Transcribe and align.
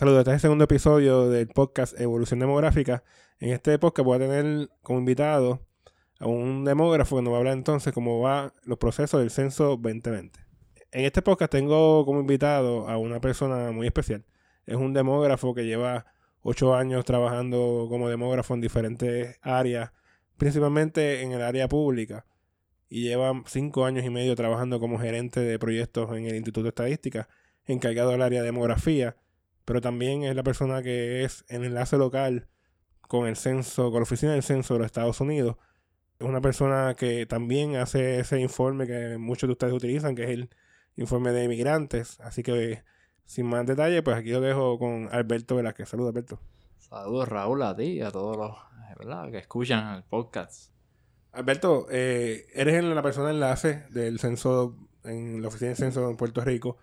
Saludos, 0.00 0.20
este 0.20 0.30
es 0.30 0.34
el 0.36 0.40
segundo 0.40 0.64
episodio 0.64 1.28
del 1.28 1.48
podcast 1.48 2.00
Evolución 2.00 2.40
Demográfica. 2.40 3.04
En 3.38 3.50
este 3.50 3.78
podcast 3.78 4.06
voy 4.06 4.16
a 4.16 4.18
tener 4.18 4.70
como 4.80 4.98
invitado 4.98 5.60
a 6.18 6.26
un 6.26 6.64
demógrafo 6.64 7.16
que 7.16 7.22
nos 7.22 7.32
va 7.32 7.36
a 7.36 7.38
hablar 7.40 7.52
entonces 7.52 7.92
cómo 7.92 8.18
van 8.18 8.50
los 8.64 8.78
procesos 8.78 9.20
del 9.20 9.30
censo 9.30 9.76
2020. 9.76 10.40
En 10.92 11.04
este 11.04 11.20
podcast 11.20 11.52
tengo 11.52 12.06
como 12.06 12.20
invitado 12.20 12.88
a 12.88 12.96
una 12.96 13.20
persona 13.20 13.72
muy 13.72 13.88
especial. 13.88 14.24
Es 14.64 14.76
un 14.76 14.94
demógrafo 14.94 15.52
que 15.52 15.66
lleva 15.66 16.06
ocho 16.40 16.74
años 16.74 17.04
trabajando 17.04 17.86
como 17.90 18.08
demógrafo 18.08 18.54
en 18.54 18.62
diferentes 18.62 19.38
áreas, 19.42 19.92
principalmente 20.38 21.20
en 21.20 21.32
el 21.32 21.42
área 21.42 21.68
pública. 21.68 22.24
Y 22.88 23.02
lleva 23.02 23.34
cinco 23.44 23.84
años 23.84 24.06
y 24.06 24.08
medio 24.08 24.34
trabajando 24.34 24.80
como 24.80 24.98
gerente 24.98 25.40
de 25.40 25.58
proyectos 25.58 26.10
en 26.16 26.24
el 26.24 26.36
Instituto 26.36 26.62
de 26.62 26.68
Estadística, 26.70 27.28
encargado 27.66 28.12
del 28.12 28.22
área 28.22 28.40
de 28.40 28.46
demografía 28.46 29.14
pero 29.70 29.80
también 29.80 30.24
es 30.24 30.34
la 30.34 30.42
persona 30.42 30.82
que 30.82 31.22
es 31.22 31.44
el 31.46 31.64
enlace 31.64 31.96
local 31.96 32.48
con 33.02 33.28
el 33.28 33.36
censo, 33.36 33.92
con 33.92 34.00
la 34.00 34.02
oficina 34.02 34.32
del 34.32 34.42
censo 34.42 34.74
de 34.74 34.80
los 34.80 34.86
Estados 34.86 35.20
Unidos. 35.20 35.58
Es 36.18 36.26
una 36.26 36.40
persona 36.40 36.96
que 36.98 37.24
también 37.24 37.76
hace 37.76 38.18
ese 38.18 38.40
informe 38.40 38.88
que 38.88 39.16
muchos 39.16 39.46
de 39.46 39.52
ustedes 39.52 39.72
utilizan, 39.72 40.16
que 40.16 40.24
es 40.24 40.30
el 40.30 40.50
informe 40.96 41.30
de 41.30 41.44
inmigrantes. 41.44 42.18
Así 42.18 42.42
que, 42.42 42.82
sin 43.26 43.46
más 43.46 43.64
detalle, 43.64 44.02
pues 44.02 44.16
aquí 44.16 44.30
lo 44.30 44.40
dejo 44.40 44.76
con 44.76 45.08
Alberto 45.12 45.54
Velázquez. 45.54 45.88
Saludos, 45.88 46.10
Alberto. 46.10 46.40
Saludos, 46.76 47.28
Raúl, 47.28 47.62
a 47.62 47.76
ti 47.76 47.84
y 47.84 48.00
a 48.00 48.10
todos 48.10 48.36
los 48.36 48.56
¿verdad? 48.98 49.30
que 49.30 49.38
escuchan 49.38 49.94
el 49.94 50.02
podcast. 50.02 50.72
Alberto, 51.30 51.86
eh, 51.92 52.48
eres 52.54 52.82
la 52.82 53.02
persona 53.04 53.30
enlace 53.30 53.84
del 53.90 54.18
censo 54.18 54.76
en 55.04 55.40
la 55.40 55.46
oficina 55.46 55.68
del 55.68 55.76
censo 55.76 56.10
en 56.10 56.16
Puerto 56.16 56.40
Rico. 56.40 56.76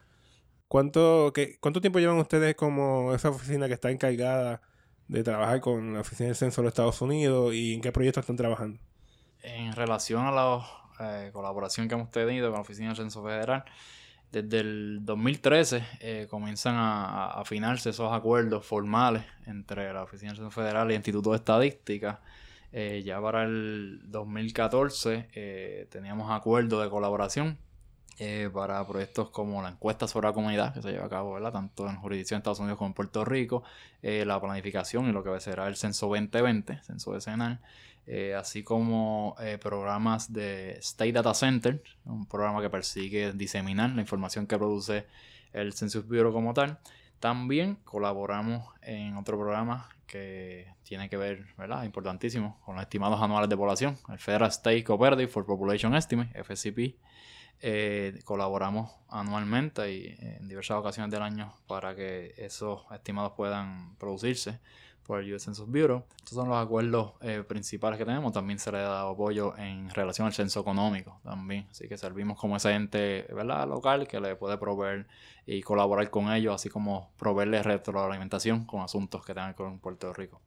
¿Cuánto, 0.68 1.32
qué, 1.34 1.58
¿Cuánto 1.60 1.80
tiempo 1.80 2.00
llevan 2.00 2.18
ustedes 2.18 2.56
como 2.56 3.14
esa 3.14 3.30
oficina 3.30 3.68
que 3.68 3.74
está 3.74 3.90
encargada 3.90 4.62
de 5.08 5.24
trabajar 5.24 5.62
con 5.62 5.94
la 5.94 6.02
Oficina 6.02 6.28
del 6.28 6.36
Censo 6.36 6.62
de 6.62 6.66
los 6.66 6.72
Estados 6.72 7.02
Unidos 7.02 7.54
y 7.54 7.74
en 7.74 7.82
qué 7.82 7.92
proyectos 7.92 8.22
están 8.22 8.36
trabajando? 8.36 8.80
En 9.42 9.74
relación 9.74 10.26
a 10.26 10.32
la 10.32 10.66
eh, 11.00 11.30
colaboración 11.32 11.88
que 11.88 11.96
hemos 11.96 12.12
tenido 12.12 12.48
con 12.50 12.56
la 12.56 12.62
Oficina 12.62 12.90
del 12.90 12.98
Censo 12.98 13.24
Federal, 13.24 13.64
desde 14.32 14.60
el 14.60 15.00
2013 15.04 15.86
eh, 16.02 16.28
comienzan 16.30 16.76
a, 16.76 17.28
afinarse 17.28 17.92
esos 17.92 18.12
acuerdos 18.12 18.66
formales 18.66 19.24
entre 19.46 19.94
la 19.94 20.04
Oficina 20.04 20.32
del 20.32 20.38
Censo 20.38 20.52
Federal 20.52 20.88
y 20.90 20.96
el 20.96 20.98
Instituto 20.98 21.32
de 21.32 21.38
Estadística. 21.38 22.20
Eh, 22.74 23.02
ya 23.06 23.22
para 23.22 23.44
el 23.44 24.02
2014 24.04 25.88
teníamos 25.90 26.30
acuerdos 26.30 26.84
de 26.84 26.90
colaboración 26.90 27.58
eh, 28.20 28.50
para 28.52 28.86
proyectos 28.88 29.30
como 29.30 29.62
la 29.62 29.70
encuesta 29.70 30.08
sobre 30.08 30.28
la 30.28 30.34
comunidad 30.34 30.74
que 30.74 30.82
se 30.82 30.92
lleva 30.92 31.06
a 31.06 31.10
cabo, 31.10 31.34
¿verdad? 31.34 31.52
tanto 31.52 31.88
en 31.88 31.98
jurisdicción 31.98 32.38
de 32.38 32.42
Estados 32.42 32.60
Unidos 32.60 32.78
como 32.78 32.88
en 32.88 32.94
Puerto 32.94 33.24
Rico, 33.24 33.64
eh, 34.02 34.26
la 34.26 34.42
planificación 34.42 35.08
y 35.08 35.12
lo 35.12 35.24
que 35.24 35.40
será 35.40 35.68
el 35.68 35.76
censo 35.76 36.08
2020, 36.08 36.82
censo 36.84 37.14
decenal, 37.14 37.60
eh, 38.08 38.34
así 38.36 38.64
como 38.64 39.36
programas 39.62 40.34
de 40.34 40.78
State 40.80 41.12
Data 41.12 41.34
Center, 41.34 41.84
un 42.06 42.26
programa 42.26 42.62
que 42.62 42.70
persigue 42.70 43.34
diseminar 43.34 43.92
la 43.92 44.02
información 44.02 44.48
que 44.48 44.58
produce 44.58 45.06
el 45.54 45.74
Census 45.74 46.08
Bureau 46.08 46.32
como 46.34 46.54
tal. 46.54 46.80
También 47.20 47.76
colaboramos 47.84 48.74
en 48.82 49.18
otro 49.18 49.38
programa 49.38 49.90
que 50.08 50.74
tiene 50.84 51.10
que 51.10 51.18
ver, 51.18 51.46
¿verdad? 51.58 51.84
Importantísimo, 51.84 52.60
con 52.66 52.76
los 52.76 52.84
estimados 52.84 53.22
anuales 53.22 53.50
de 53.50 53.58
población, 53.58 53.98
el 54.10 54.20
Federal 54.20 54.50
State 54.50 54.84
Cooperative 54.84 55.28
for 55.28 55.46
Population 55.46 55.94
Estimate, 55.94 56.32
FCP, 56.40 56.96
eh, 57.62 58.20
colaboramos 58.26 58.92
anualmente 59.10 59.92
y 59.92 60.16
en 60.20 60.48
diversas 60.48 60.78
ocasiones 60.78 61.12
del 61.12 61.22
año 61.22 61.54
para 61.68 61.96
que 61.96 62.34
esos 62.38 62.86
estimados 62.92 63.34
puedan 63.34 63.96
producirse 63.98 64.60
por 65.08 65.22
el 65.22 65.34
US 65.34 65.44
Census 65.44 65.66
Bureau. 65.68 66.04
Estos 66.18 66.36
son 66.36 66.50
los 66.50 66.58
acuerdos 66.58 67.14
eh, 67.22 67.44
principales 67.48 67.98
que 67.98 68.06
tenemos. 68.06 68.34
También 68.34 68.60
se 68.60 68.72
le 68.72 68.80
da 68.80 69.10
apoyo 69.10 69.58
en 69.58 69.90
relación 69.90 70.28
al 70.28 70.34
censo 70.34 70.60
económico 70.60 71.20
también. 71.24 71.66
Así 71.72 71.88
que 71.88 71.98
servimos 71.98 72.38
como 72.38 72.58
ese 72.58 72.74
ente 72.74 73.26
¿verdad? 73.34 73.68
local 73.68 74.08
que 74.08 74.20
le 74.20 74.36
puede 74.36 74.58
proveer 74.58 75.08
y 75.46 75.62
colaborar 75.62 76.10
con 76.10 76.32
ellos, 76.32 76.54
así 76.54 76.70
como 76.70 77.10
proveerles 77.18 77.66
retroalimentación 77.66 78.66
con 78.66 78.82
asuntos 78.82 79.26
que 79.26 79.34
tengan 79.34 79.54
con 79.54 79.80
Puerto 79.80 80.12
Rico. 80.14 80.42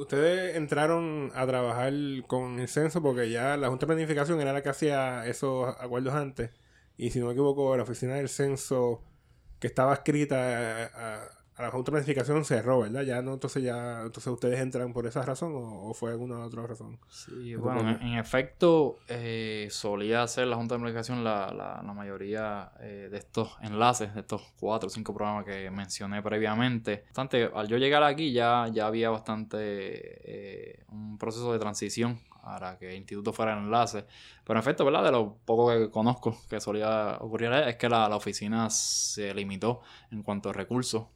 Ustedes 0.00 0.56
entraron 0.56 1.30
a 1.34 1.46
trabajar 1.46 1.92
con 2.26 2.58
el 2.58 2.68
censo 2.68 3.02
porque 3.02 3.28
ya 3.28 3.58
la 3.58 3.68
Junta 3.68 3.84
de 3.84 3.92
Planificación 3.92 4.40
era 4.40 4.54
la 4.54 4.62
que 4.62 4.70
hacía 4.70 5.26
esos 5.26 5.68
acuerdos 5.78 6.14
antes. 6.14 6.52
Y 6.96 7.10
si 7.10 7.20
no 7.20 7.26
me 7.26 7.32
equivoco, 7.32 7.76
la 7.76 7.82
oficina 7.82 8.14
del 8.14 8.30
censo 8.30 9.02
que 9.58 9.66
estaba 9.66 9.92
escrita 9.92 10.86
a, 10.86 11.39
la 11.60 11.70
Junta 11.70 11.90
de 11.90 11.96
Planificación 11.96 12.44
cerró, 12.44 12.80
¿verdad? 12.80 13.02
Ya 13.02 13.22
no, 13.22 13.34
entonces 13.34 13.62
ya, 13.62 14.02
entonces 14.02 14.26
ustedes 14.26 14.60
entran 14.60 14.92
por 14.92 15.06
esa 15.06 15.22
razón 15.22 15.52
o, 15.54 15.92
fue 15.94 16.10
alguna 16.10 16.44
otra 16.44 16.66
razón. 16.66 16.98
Sí, 17.08 17.54
bueno, 17.56 17.98
en, 18.00 18.18
efecto, 18.18 18.98
eh, 19.08 19.68
solía 19.70 20.22
hacer 20.22 20.46
la 20.46 20.56
Junta 20.56 20.74
de 20.74 20.80
Planificación 20.80 21.24
la, 21.24 21.52
la, 21.52 21.82
la 21.84 21.92
mayoría 21.92 22.72
eh, 22.80 23.08
de 23.10 23.18
estos 23.18 23.56
enlaces, 23.62 24.14
de 24.14 24.20
estos 24.20 24.42
cuatro 24.58 24.86
o 24.88 24.90
cinco 24.90 25.14
programas 25.14 25.44
que 25.44 25.70
mencioné 25.70 26.22
previamente. 26.22 27.04
Bastante, 27.06 27.50
al 27.54 27.68
yo 27.68 27.76
llegar 27.76 28.02
aquí 28.02 28.32
ya, 28.32 28.68
ya 28.72 28.86
había 28.86 29.10
bastante 29.10 29.58
eh, 29.60 30.84
un 30.88 31.18
proceso 31.18 31.52
de 31.52 31.58
transición 31.58 32.20
para 32.42 32.78
que 32.78 32.90
el 32.90 32.96
instituto 32.96 33.32
fuera 33.32 33.52
el 33.52 33.64
enlace. 33.64 34.04
Pero 34.44 34.58
en 34.58 34.62
efecto, 34.62 34.84
¿verdad? 34.84 35.04
De 35.04 35.12
lo 35.12 35.36
poco 35.44 35.68
que 35.70 35.90
conozco 35.90 36.36
que 36.48 36.60
solía 36.60 37.18
ocurrir 37.20 37.52
es 37.52 37.76
que 37.76 37.88
la, 37.88 38.08
la 38.08 38.16
oficina 38.16 38.70
se 38.70 39.34
limitó 39.34 39.82
en 40.10 40.22
cuanto 40.22 40.50
a 40.50 40.52
recursos 40.52 41.06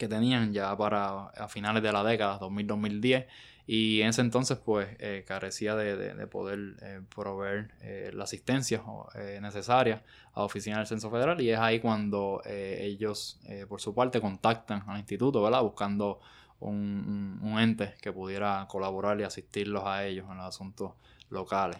que 0.00 0.08
tenían 0.08 0.54
ya 0.54 0.74
para 0.78 1.26
a 1.26 1.46
finales 1.48 1.82
de 1.82 1.92
la 1.92 2.02
década, 2.02 2.40
2000-2010, 2.40 3.26
y 3.66 4.00
en 4.00 4.08
ese 4.08 4.22
entonces 4.22 4.56
pues 4.56 4.88
eh, 4.98 5.24
carecía 5.28 5.76
de, 5.76 6.26
poder 6.26 6.76
eh, 6.80 7.02
proveer 7.14 7.70
eh, 7.82 8.10
la 8.14 8.24
asistencia 8.24 8.82
necesaria 9.42 10.02
a 10.32 10.40
la 10.40 10.46
oficina 10.46 10.78
del 10.78 10.86
Censo 10.86 11.10
Federal 11.10 11.38
y 11.42 11.50
es 11.50 11.58
ahí 11.58 11.80
cuando 11.80 12.40
ellos 12.46 13.40
por 13.68 13.80
su 13.80 13.94
parte 13.94 14.20
contactan 14.20 14.82
al 14.86 14.98
instituto, 14.98 15.42
¿verdad? 15.42 15.62
Buscando 15.62 16.20
un, 16.60 17.56
ente 17.60 17.94
que 18.00 18.10
pudiera 18.10 18.66
colaborar 18.68 19.20
y 19.20 19.24
asistirlos 19.24 19.84
a 19.84 20.06
ellos 20.06 20.26
en 20.30 20.38
los 20.38 20.46
asuntos 20.46 20.92
locales. 21.28 21.78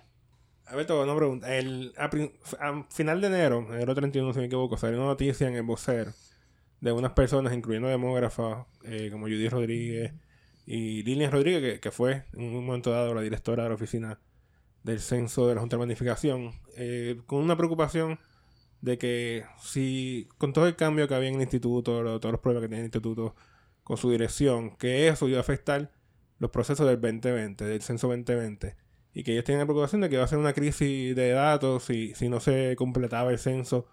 Alberto, 0.67 1.03
una 1.03 1.17
pregunta. 1.17 1.57
El, 1.57 1.95
a, 1.97 2.05
a, 2.05 2.85
final 2.91 3.21
de 3.21 3.27
enero, 3.27 3.67
enero 3.73 3.95
31, 3.95 4.33
si 4.35 4.39
me 4.39 4.45
equivoco, 4.45 4.77
salió 4.77 4.99
una 4.99 5.07
noticia 5.07 5.49
en 5.49 5.55
el 5.55 5.63
vocero 5.63 6.13
de 6.81 6.93
unas 6.93 7.13
personas, 7.13 7.53
incluyendo 7.53 7.89
demógrafas 7.89 8.67
eh, 8.85 9.09
como 9.11 9.27
Judy 9.27 9.49
Rodríguez 9.49 10.13
y 10.67 11.03
Lilian 11.03 11.33
Rodríguez, 11.33 11.81
que, 11.81 11.91
fue 11.91 12.25
en 12.33 12.43
un 12.43 12.65
momento 12.65 12.91
dado 12.91 13.15
la 13.15 13.21
directora 13.21 13.65
de 13.65 13.69
la 13.69 13.75
oficina 13.75 14.21
del 14.83 15.01
censo 15.01 15.47
de 15.47 15.55
la 15.55 15.61
Junta 15.61 15.77
de 15.77 15.81
Planificación, 15.81 16.53
eh, 16.77 17.21
con 17.27 17.41
una 17.41 17.57
preocupación 17.57 18.19
de 18.81 18.97
que 18.97 19.45
si 19.61 20.29
con 20.39 20.53
todo 20.55 20.67
el 20.67 20.77
cambio 20.77 21.07
que 21.07 21.15
había 21.15 21.29
en 21.29 21.35
el 21.35 21.43
instituto, 21.43 22.19
todos 22.19 22.33
los 22.33 22.41
problemas 22.41 22.63
que 22.63 22.69
tenía 22.69 22.81
el 22.81 22.87
instituto 22.87 23.35
con 23.85 23.99
su 23.99 24.11
dirección, 24.11 24.77
que 24.77 25.09
eso 25.09 25.29
iba 25.29 25.39
a 25.39 25.43
afectar 25.43 25.91
los 26.39 26.51
procesos 26.51 26.87
del 26.87 26.99
2020, 26.99 27.65
del 27.65 27.83
censo 27.83 28.09
2020, 28.09 28.75
y 29.13 29.23
que 29.23 29.33
ellos 29.33 29.45
tenían 29.45 29.61
la 29.61 29.67
preocupación 29.67 30.01
de 30.01 30.09
que 30.09 30.15
iba 30.15 30.25
a 30.25 30.29
ser 30.29 30.39
una 30.39 30.55
crisis 30.55 31.15
de 31.15 31.31
datos 31.31 31.85
si, 31.85 32.15
si 32.15 32.31
no 32.31 32.41
se 32.41 32.75
completaba 32.77 33.31
el 33.31 33.39
censo 33.39 33.87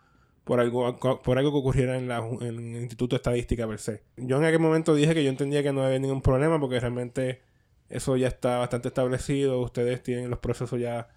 por 0.47 0.61
algo, 0.61 0.97
por 0.97 1.37
algo 1.37 1.51
que 1.51 1.57
ocurriera 1.57 1.97
en, 1.97 2.07
la, 2.07 2.19
en 2.19 2.75
el 2.75 2.81
Instituto 2.81 3.15
de 3.15 3.17
Estadística 3.17 3.67
per 3.67 3.79
se. 3.79 4.03
Yo 4.15 4.37
en 4.37 4.45
aquel 4.45 4.59
momento 4.59 4.95
dije 4.95 5.13
que 5.13 5.23
yo 5.23 5.29
entendía 5.29 5.61
que 5.61 5.73
no 5.73 5.83
había 5.83 5.99
ningún 5.99 6.21
problema 6.21 6.57
porque 6.59 6.79
realmente 6.79 7.41
eso 7.89 8.15
ya 8.15 8.29
está 8.29 8.57
bastante 8.57 8.87
establecido, 8.87 9.59
ustedes 9.59 10.01
tienen 10.01 10.29
los 10.29 10.39
procesos 10.39 10.79
ya 10.79 11.09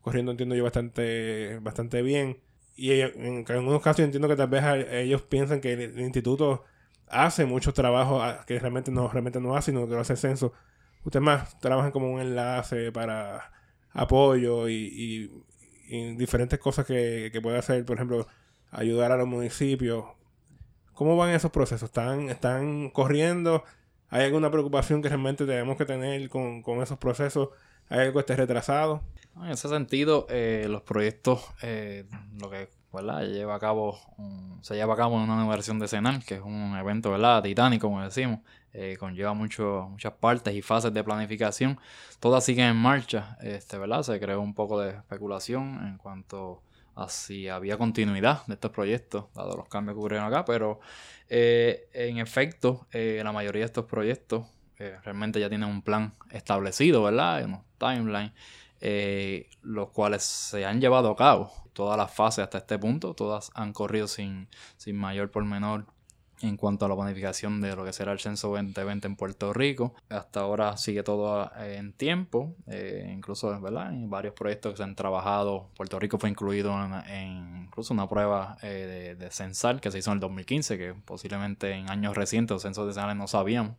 corriendo, 0.00 0.32
entiendo 0.32 0.54
yo, 0.54 0.64
bastante, 0.64 1.58
bastante 1.60 2.00
bien. 2.00 2.40
Y 2.76 2.92
en, 2.92 3.44
algunos 3.48 3.82
casos 3.82 4.00
entiendo 4.00 4.26
que 4.26 4.36
tal 4.36 4.48
vez 4.48 4.64
ellos 4.90 5.20
piensan 5.22 5.60
que 5.60 5.74
el, 5.74 6.00
instituto 6.00 6.64
hace 7.08 7.44
mucho 7.44 7.74
trabajo 7.74 8.22
que 8.46 8.58
realmente 8.58 8.90
no, 8.90 9.08
realmente 9.08 9.40
no 9.40 9.54
hace, 9.54 9.70
sino 9.70 9.86
que 9.86 9.94
lo 9.94 10.00
hace 10.00 10.14
el 10.14 10.18
censo. 10.18 10.54
Ustedes 11.04 11.22
más 11.24 11.58
trabajan 11.60 11.90
como 11.90 12.10
un 12.10 12.20
enlace 12.20 12.90
para 12.90 13.52
apoyo 13.92 14.68
y, 14.68 15.30
y, 15.90 16.14
diferentes 16.16 16.58
cosas 16.58 16.86
que, 16.86 17.30
que 17.32 17.40
puede 17.40 17.58
hacer, 17.58 17.84
por 17.84 17.96
ejemplo, 17.96 18.26
ayudar 18.70 19.12
a 19.12 19.16
los 19.16 19.26
municipios. 19.26 20.04
¿Cómo 20.94 21.16
van 21.16 21.30
esos 21.30 21.50
procesos? 21.50 21.88
¿Están, 21.88 22.28
están 22.28 22.90
corriendo? 22.90 23.64
¿Hay 24.10 24.24
alguna 24.24 24.50
preocupación 24.50 25.02
que 25.02 25.08
realmente 25.08 25.46
tenemos 25.46 25.76
que 25.76 25.84
tener 25.84 26.28
con, 26.28 26.62
esos 26.82 26.98
procesos? 26.98 27.50
¿Hay 27.88 28.00
algo 28.00 28.14
que 28.14 28.20
esté 28.20 28.36
retrasado? 28.36 29.02
En 29.36 29.50
ese 29.50 29.68
sentido, 29.68 30.26
eh, 30.30 30.66
los 30.68 30.82
proyectos, 30.82 31.44
eh, 31.62 32.04
lo 32.40 32.50
que 32.50 32.68
lleva 33.26 33.54
a 33.54 33.58
cabo 33.58 33.98
se 34.62 34.74
lleva 34.74 34.94
a 34.94 34.96
cabo 34.96 35.16
en 35.22 35.30
una 35.30 35.46
versión 35.46 35.78
decenal, 35.78 36.24
que 36.24 36.36
es 36.36 36.40
un 36.40 36.76
evento 36.76 37.10
¿verdad? 37.12 37.42
titánico, 37.42 37.88
como 37.88 38.02
decimos, 38.02 38.40
eh, 38.72 38.96
conlleva 38.98 39.34
mucho, 39.34 39.88
muchas 39.90 40.14
partes 40.14 40.54
y 40.54 40.62
fases 40.62 40.92
de 40.92 41.04
planificación. 41.04 41.78
Todas 42.20 42.44
siguen 42.44 42.66
en 42.66 42.76
marcha, 42.76 43.36
este, 43.40 43.78
¿verdad? 43.78 44.02
Se 44.02 44.18
creó 44.18 44.40
un 44.40 44.54
poco 44.54 44.80
de 44.80 44.90
especulación 44.90 45.86
en 45.86 45.98
cuanto 45.98 46.62
si 47.08 47.48
había 47.48 47.78
continuidad 47.78 48.44
de 48.46 48.54
estos 48.54 48.72
proyectos, 48.72 49.26
dado 49.34 49.56
los 49.56 49.68
cambios 49.68 49.94
que 49.94 50.00
ocurrieron 50.00 50.26
acá, 50.26 50.44
pero 50.44 50.80
eh, 51.28 51.88
en 51.92 52.18
efecto, 52.18 52.86
eh, 52.92 53.20
la 53.22 53.32
mayoría 53.32 53.60
de 53.60 53.66
estos 53.66 53.84
proyectos 53.84 54.46
eh, 54.78 54.96
realmente 55.04 55.38
ya 55.38 55.48
tienen 55.48 55.68
un 55.68 55.82
plan 55.82 56.14
establecido, 56.30 57.04
¿verdad? 57.04 57.44
Unos 57.44 57.60
timelines, 57.78 58.32
los 59.62 59.90
cuales 59.90 60.22
se 60.22 60.64
han 60.64 60.80
llevado 60.80 61.10
a 61.10 61.16
cabo. 61.16 61.52
Todas 61.72 61.96
las 61.96 62.12
fases 62.12 62.42
hasta 62.44 62.58
este 62.58 62.78
punto, 62.78 63.14
todas 63.14 63.50
han 63.54 63.72
corrido 63.72 64.08
sin, 64.08 64.48
sin 64.76 64.96
mayor 64.96 65.30
pormenor 65.30 65.86
en 66.42 66.56
cuanto 66.56 66.84
a 66.84 66.88
la 66.88 66.96
planificación 66.96 67.60
de 67.60 67.74
lo 67.74 67.84
que 67.84 67.92
será 67.92 68.12
el 68.12 68.20
censo 68.20 68.48
2020 68.48 69.06
en 69.06 69.16
Puerto 69.16 69.52
Rico. 69.52 69.94
Hasta 70.08 70.40
ahora 70.40 70.76
sigue 70.76 71.02
todo 71.02 71.50
eh, 71.58 71.76
en 71.78 71.92
tiempo, 71.92 72.54
eh, 72.66 73.12
incluso 73.14 73.60
¿verdad? 73.60 73.92
en 73.92 74.10
varios 74.10 74.34
proyectos 74.34 74.72
que 74.72 74.76
se 74.78 74.82
han 74.82 74.94
trabajado. 74.94 75.68
Puerto 75.76 75.98
Rico 75.98 76.18
fue 76.18 76.30
incluido 76.30 76.72
en, 77.06 77.64
incluso 77.64 77.94
una 77.94 78.08
prueba 78.08 78.56
eh, 78.62 79.16
de, 79.18 79.30
censal 79.30 79.80
que 79.80 79.90
se 79.90 79.98
hizo 79.98 80.10
en 80.10 80.16
el 80.16 80.20
2015, 80.20 80.78
que 80.78 80.94
posiblemente 80.94 81.72
en 81.72 81.90
años 81.90 82.16
recientes 82.16 82.54
los 82.54 82.62
censos 82.62 82.94
de 82.94 82.98
no 83.14 83.26
sabíamos 83.28 83.76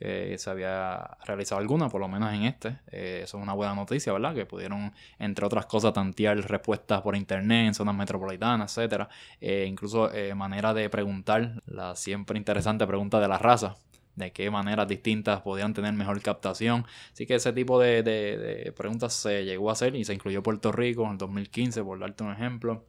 que 0.00 0.38
se 0.38 0.48
había 0.48 1.18
realizado 1.26 1.60
alguna, 1.60 1.90
por 1.90 2.00
lo 2.00 2.08
menos 2.08 2.32
en 2.32 2.44
este. 2.44 2.78
Eh, 2.90 3.20
eso 3.24 3.36
es 3.36 3.42
una 3.42 3.52
buena 3.52 3.74
noticia, 3.74 4.14
¿verdad? 4.14 4.34
Que 4.34 4.46
pudieron, 4.46 4.94
entre 5.18 5.44
otras 5.44 5.66
cosas, 5.66 5.92
tantear 5.92 6.38
respuestas 6.38 7.02
por 7.02 7.14
internet 7.14 7.66
en 7.66 7.74
zonas 7.74 7.94
metropolitanas, 7.94 8.78
etcétera. 8.78 9.10
Eh, 9.42 9.66
incluso 9.68 10.10
eh, 10.10 10.34
manera 10.34 10.72
de 10.72 10.88
preguntar, 10.88 11.60
la 11.66 11.94
siempre 11.96 12.38
interesante 12.38 12.86
pregunta 12.86 13.20
de 13.20 13.28
la 13.28 13.36
raza, 13.36 13.76
de 14.16 14.32
qué 14.32 14.50
maneras 14.50 14.88
distintas 14.88 15.42
podían 15.42 15.74
tener 15.74 15.92
mejor 15.92 16.22
captación. 16.22 16.86
Así 17.12 17.26
que 17.26 17.34
ese 17.34 17.52
tipo 17.52 17.78
de, 17.78 18.72
preguntas 18.74 19.12
se 19.12 19.44
llegó 19.44 19.68
a 19.68 19.74
hacer 19.74 19.94
y 19.96 20.06
se 20.06 20.14
incluyó 20.14 20.42
Puerto 20.42 20.72
Rico 20.72 21.04
en 21.04 21.12
el 21.12 21.18
2015, 21.18 21.84
por 21.84 21.98
darte 21.98 22.24
un 22.24 22.32
ejemplo. 22.32 22.86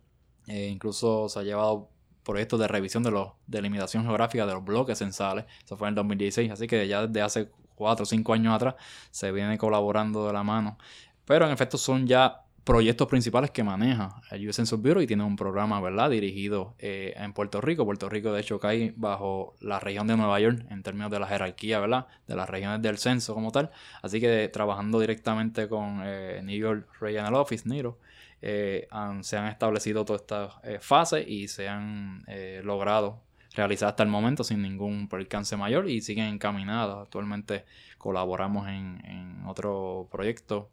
incluso 0.48 1.28
se 1.28 1.40
ha 1.40 1.44
llevado 1.44 1.90
proyectos 2.24 2.60
de 2.60 2.68
revisión 2.68 3.04
de 3.04 3.12
los 3.12 3.30
de 3.48 3.62
limitación 3.62 4.04
geográfica 4.04 4.46
de 4.46 4.54
los 4.54 4.64
bloques 4.64 4.98
censales. 4.98 5.46
Eso 5.64 5.78
fue 5.78 5.88
en 5.88 5.94
el 5.94 5.96
2016, 5.96 6.52
así 6.52 6.68
que 6.68 6.88
ya 6.88 7.08
desde 7.08 7.22
hace 7.22 7.52
4 7.76 8.04
o 8.04 8.06
5 8.06 8.34
años 8.34 8.56
atrás 8.56 8.76
se 9.10 9.32
viene 9.32 9.58
colaborando 9.58 10.28
de 10.28 10.34
la 10.34 10.44
mano. 10.44 10.78
Pero 11.26 11.46
en 11.46 11.52
efecto 11.52 11.78
son 11.78 12.08
ya 12.08 12.42
proyectos 12.64 13.08
principales 13.08 13.50
que 13.52 13.64
maneja 13.64 14.22
el 14.30 14.48
US 14.48 14.56
Census 14.56 14.80
Bureau 14.80 15.02
y 15.02 15.08
tiene 15.08 15.24
un 15.24 15.36
programa, 15.36 15.82
¿verdad?, 15.82 16.10
dirigido 16.12 16.76
eh, 16.78 17.14
en 17.18 17.34
Puerto 17.34 17.60
Rico. 17.60 17.86
Puerto 17.86 18.08
Rico, 18.08 18.32
de 18.32 18.42
hecho, 18.42 18.60
cae 18.60 18.94
bajo 18.96 19.56
la 19.60 19.80
región 19.80 20.08
de 20.08 20.16
Nueva 20.16 20.40
York 20.40 20.66
en 20.70 20.84
términos 20.84 21.10
de 21.12 21.20
la 21.20 21.28
jerarquía, 21.28 21.80
¿verdad?, 21.80 22.08
de 22.28 22.36
las 22.36 22.50
regiones 22.50 22.82
del 22.82 22.98
censo 22.98 23.34
como 23.34 23.52
tal. 23.52 23.72
Así 24.02 24.22
que 24.22 24.48
trabajando 24.50 25.00
directamente 25.00 25.68
con 25.68 26.02
eh, 26.04 26.42
New 26.44 26.58
York 26.58 26.88
Regional 27.00 27.34
Office, 27.36 27.68
NIRO, 27.68 27.98
eh, 28.42 28.88
se 29.22 29.38
han 29.38 29.48
establecido 29.48 30.06
todas 30.06 30.22
estas 30.22 30.54
eh, 30.64 30.80
fases 30.82 31.28
y 31.28 31.48
se 31.48 31.70
han 31.70 32.24
eh, 32.28 32.62
logrado 32.64 33.22
realizar 33.54 33.90
hasta 33.90 34.04
el 34.04 34.10
momento 34.10 34.44
sin 34.44 34.62
ningún 34.62 35.08
percance 35.08 35.58
mayor 35.58 35.90
y 35.90 36.02
siguen 36.02 36.28
encaminadas. 36.28 36.98
Actualmente 37.04 37.66
colaboramos 37.98 38.68
en 38.68 39.44
otro 39.46 40.08
proyecto 40.12 40.70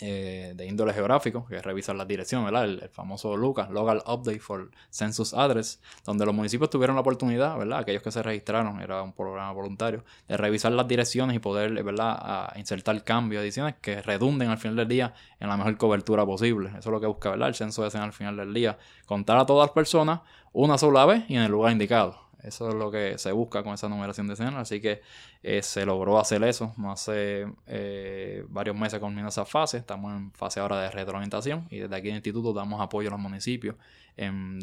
eh, 0.00 0.52
de 0.54 0.66
índole 0.66 0.92
geográfico, 0.92 1.44
que 1.46 1.56
es 1.56 1.64
revisar 1.64 1.96
las 1.96 2.06
direcciones, 2.06 2.52
¿verdad? 2.52 2.64
El, 2.64 2.88
famoso 2.90 3.36
LUCA, 3.36 3.68
Local 3.68 4.02
Update 4.06 4.38
for 4.38 4.70
Census 4.90 5.34
Address, 5.34 5.80
donde 6.04 6.24
los 6.24 6.32
municipios 6.32 6.70
tuvieron 6.70 6.94
la 6.94 7.00
oportunidad, 7.00 7.58
¿verdad? 7.58 7.80
Aquellos 7.80 8.02
que 8.02 8.12
se 8.12 8.22
registraron, 8.22 8.80
era 8.80 9.02
un 9.02 9.12
programa 9.12 9.50
voluntario, 9.50 10.04
de 10.28 10.36
revisar 10.36 10.70
las 10.70 10.86
direcciones 10.86 11.34
y 11.34 11.40
poder, 11.40 11.82
¿verdad?, 11.82 12.52
insertar 12.56 13.02
cambios, 13.02 13.40
adiciones 13.40 13.74
que 13.80 14.00
redunden 14.00 14.50
al 14.50 14.58
final 14.58 14.76
del 14.76 14.88
día 14.88 15.14
en 15.40 15.48
la 15.48 15.56
mejor 15.56 15.76
cobertura 15.76 16.24
posible. 16.24 16.68
Eso 16.70 16.78
es 16.78 16.86
lo 16.86 17.00
que 17.00 17.06
busca, 17.06 17.30
¿verdad? 17.30 17.48
El 17.48 17.54
censo 17.56 17.84
es 17.84 17.94
al 17.96 18.12
final 18.12 18.36
del 18.36 18.54
día 18.54 18.78
contar 19.04 19.38
a 19.38 19.46
todas 19.46 19.66
las 19.66 19.74
personas 19.74 20.20
una 20.52 20.78
sola 20.78 21.06
vez 21.06 21.24
y 21.28 21.34
en 21.34 21.42
el 21.42 21.50
lugar 21.50 21.72
indicado. 21.72 22.27
Eso 22.42 22.68
es 22.68 22.74
lo 22.74 22.90
que 22.90 23.18
se 23.18 23.32
busca 23.32 23.62
con 23.62 23.74
esa 23.74 23.88
numeración 23.88 24.26
de 24.28 24.34
escenas. 24.34 24.56
Así 24.56 24.80
que 24.80 25.02
eh, 25.42 25.62
se 25.62 25.84
logró 25.84 26.18
hacer 26.18 26.42
eso. 26.44 26.74
Hace 26.86 27.46
eh, 27.66 28.44
varios 28.48 28.76
meses 28.76 29.00
culminó 29.00 29.28
esa 29.28 29.44
fase. 29.44 29.78
Estamos 29.78 30.14
en 30.14 30.32
fase 30.32 30.60
ahora 30.60 30.80
de 30.80 30.90
retroalimentación. 30.90 31.66
Y 31.70 31.78
desde 31.78 31.96
aquí 31.96 32.08
en 32.08 32.14
el 32.14 32.18
instituto 32.18 32.52
damos 32.52 32.80
apoyo 32.80 33.08
a 33.08 33.12
los 33.12 33.20
municipios 33.20 33.76
en 34.16 34.60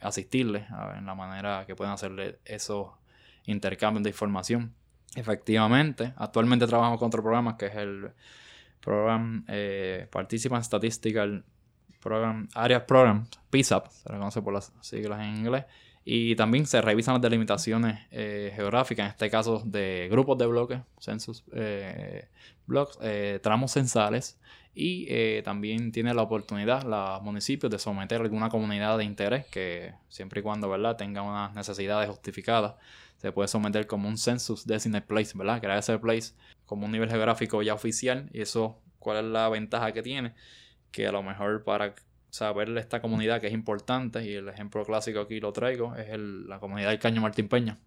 asistirles 0.00 0.64
en 0.96 1.06
la 1.06 1.14
manera 1.14 1.64
que 1.66 1.74
pueden 1.74 1.92
hacerle 1.92 2.38
esos 2.44 2.88
intercambios 3.46 4.02
de 4.02 4.10
información. 4.10 4.74
Efectivamente, 5.14 6.12
actualmente 6.16 6.66
trabajamos 6.66 6.98
con 6.98 7.08
otro 7.08 7.22
programa 7.22 7.56
que 7.56 7.66
es 7.66 7.76
el 7.76 8.12
Program 8.80 9.44
eh, 9.48 10.06
Participant 10.10 10.62
Statistical 10.62 11.44
Program, 12.00 12.48
Area 12.54 12.86
Program, 12.86 13.26
PISAP, 13.50 13.88
se 13.88 14.08
reconoce 14.08 14.42
por 14.42 14.52
las 14.52 14.72
siglas 14.80 15.20
en 15.20 15.38
inglés 15.38 15.64
y 16.08 16.36
también 16.36 16.66
se 16.66 16.80
revisan 16.80 17.14
las 17.14 17.22
delimitaciones 17.22 17.98
eh, 18.12 18.52
geográficas, 18.54 19.06
en 19.06 19.10
este 19.10 19.28
caso 19.28 19.60
de 19.66 20.06
grupos 20.08 20.38
de 20.38 20.46
bloques, 20.46 20.78
census 21.00 21.42
eh, 21.52 22.28
blocks, 22.64 22.96
eh, 23.02 23.40
tramos 23.42 23.72
censales. 23.72 24.38
Y 24.72 25.42
también 25.42 25.90
tiene 25.90 26.12
la 26.12 26.20
oportunidad 26.20 26.82
los 26.82 27.22
municipios 27.22 27.72
de 27.72 27.78
someter 27.78 28.20
alguna 28.20 28.50
comunidad 28.50 28.98
de 28.98 29.04
interés 29.04 29.46
que 29.46 29.94
siempre 30.10 30.40
y 30.40 30.42
cuando 30.42 30.68
¿verdad? 30.68 30.96
tenga 30.96 31.22
unas 31.22 31.54
necesidades 31.54 32.10
justificadas, 32.10 32.74
se 33.16 33.32
puede 33.32 33.48
someter 33.48 33.86
como 33.86 34.06
un 34.06 34.18
census 34.18 34.66
designated 34.66 35.08
place, 35.08 35.32
¿verdad? 35.34 35.60
Crear 35.60 35.78
ese 35.78 35.98
place 35.98 36.34
como 36.66 36.84
un 36.84 36.92
nivel 36.92 37.08
geográfico 37.08 37.62
ya 37.62 37.72
oficial. 37.72 38.28
Y 38.34 38.42
eso, 38.42 38.78
¿cuál 38.98 39.24
es 39.24 39.24
la 39.24 39.48
ventaja 39.48 39.92
que 39.92 40.02
tiene? 40.02 40.34
Que 40.90 41.06
a 41.06 41.12
lo 41.12 41.22
mejor 41.22 41.64
para 41.64 41.94
saber 42.36 42.76
esta 42.76 43.00
comunidad 43.00 43.40
que 43.40 43.46
es 43.46 43.52
importante, 43.54 44.22
y 44.24 44.34
el 44.34 44.48
ejemplo 44.48 44.84
clásico 44.84 45.20
aquí 45.20 45.40
lo 45.40 45.52
traigo, 45.52 45.94
es 45.96 46.18
la 46.18 46.60
comunidad 46.60 46.90
del 46.90 46.98
Caño 46.98 47.22
Martín 47.22 47.48
Peña. 47.48 47.78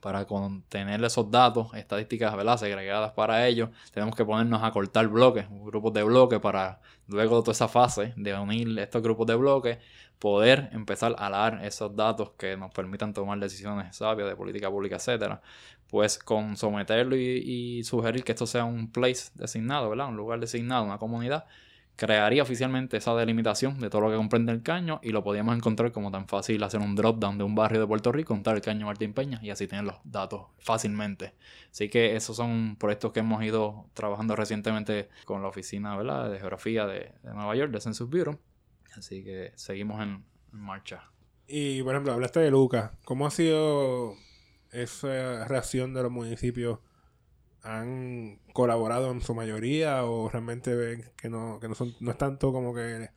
Para 0.00 0.24
contener 0.24 1.04
esos 1.04 1.30
datos, 1.30 1.72
estadísticas 1.74 2.34
¿verdad? 2.36 2.56
segregadas 2.56 3.12
para 3.12 3.46
ellos, 3.46 3.70
tenemos 3.92 4.16
que 4.16 4.24
ponernos 4.24 4.60
a 4.64 4.72
cortar 4.72 5.06
bloques, 5.06 5.46
grupos 5.48 5.92
de 5.92 6.02
bloques, 6.02 6.40
para 6.40 6.80
luego 7.06 7.36
de 7.36 7.42
toda 7.42 7.52
esa 7.52 7.68
fase 7.68 8.12
de 8.16 8.34
unir 8.34 8.76
estos 8.80 9.00
grupos 9.00 9.28
de 9.28 9.36
bloques, 9.36 9.78
poder 10.18 10.70
empezar 10.72 11.14
a 11.18 11.30
dar 11.30 11.64
esos 11.64 11.94
datos 11.94 12.30
que 12.36 12.56
nos 12.56 12.72
permitan 12.72 13.14
tomar 13.14 13.38
decisiones 13.38 13.96
sabias 13.96 14.28
de 14.28 14.34
política 14.34 14.68
pública, 14.68 14.96
etcétera, 14.96 15.40
pues 15.88 16.18
con 16.18 16.56
someterlo 16.56 17.14
y, 17.16 17.78
y, 17.78 17.84
sugerir 17.84 18.24
que 18.24 18.32
esto 18.32 18.46
sea 18.46 18.64
un 18.64 18.90
place 18.90 19.30
designado, 19.34 19.90
¿verdad? 19.90 20.08
Un 20.08 20.16
lugar 20.16 20.40
designado, 20.40 20.84
una 20.84 20.98
comunidad, 20.98 21.46
crearía 21.96 22.42
oficialmente 22.42 22.96
esa 22.96 23.14
delimitación 23.14 23.78
de 23.80 23.90
todo 23.90 24.02
lo 24.02 24.10
que 24.10 24.16
comprende 24.16 24.52
el 24.52 24.62
caño 24.62 25.00
y 25.02 25.10
lo 25.10 25.22
podíamos 25.22 25.56
encontrar 25.56 25.92
como 25.92 26.10
tan 26.10 26.26
fácil 26.26 26.62
hacer 26.62 26.80
un 26.80 26.96
drop 26.96 27.18
down 27.18 27.38
de 27.38 27.44
un 27.44 27.54
barrio 27.54 27.80
de 27.80 27.86
Puerto 27.86 28.12
Rico, 28.12 28.34
contar 28.34 28.56
el 28.56 28.62
caño 28.62 28.86
Martín 28.86 29.12
Peña 29.12 29.38
y 29.42 29.50
así 29.50 29.66
tener 29.66 29.84
los 29.84 29.96
datos 30.04 30.46
fácilmente. 30.58 31.34
Así 31.70 31.88
que 31.88 32.16
esos 32.16 32.36
son 32.36 32.76
proyectos 32.76 33.12
que 33.12 33.20
hemos 33.20 33.42
ido 33.44 33.86
trabajando 33.94 34.36
recientemente 34.36 35.08
con 35.24 35.42
la 35.42 35.48
oficina 35.48 35.96
de 36.28 36.38
geografía 36.38 36.86
de, 36.86 37.12
Nueva 37.22 37.54
York, 37.56 37.70
de 37.70 37.80
Census 37.80 38.08
Bureau. 38.08 38.38
Así 38.96 39.22
que 39.22 39.52
seguimos 39.54 40.02
en, 40.02 40.24
en 40.52 40.58
marcha. 40.58 41.04
Y 41.46 41.82
por 41.82 41.94
ejemplo, 41.94 42.12
hablaste 42.12 42.40
de 42.40 42.50
Lucas. 42.50 42.90
¿Cómo 43.04 43.26
ha 43.26 43.30
sido 43.30 44.14
esa 44.70 45.46
reacción 45.46 45.94
de 45.94 46.02
los 46.02 46.10
municipios? 46.10 46.78
Han 47.62 48.38
colaborado 48.52 49.10
en 49.10 49.20
su 49.20 49.34
mayoría 49.34 50.04
o 50.04 50.28
realmente 50.28 50.74
ven 50.74 51.04
que 51.16 51.28
no, 51.28 51.58
que 51.60 51.68
no, 51.68 51.74
son, 51.74 51.94
no 52.00 52.10
es 52.10 52.18
tanto 52.18 52.52
como 52.52 52.74
que 52.74 53.10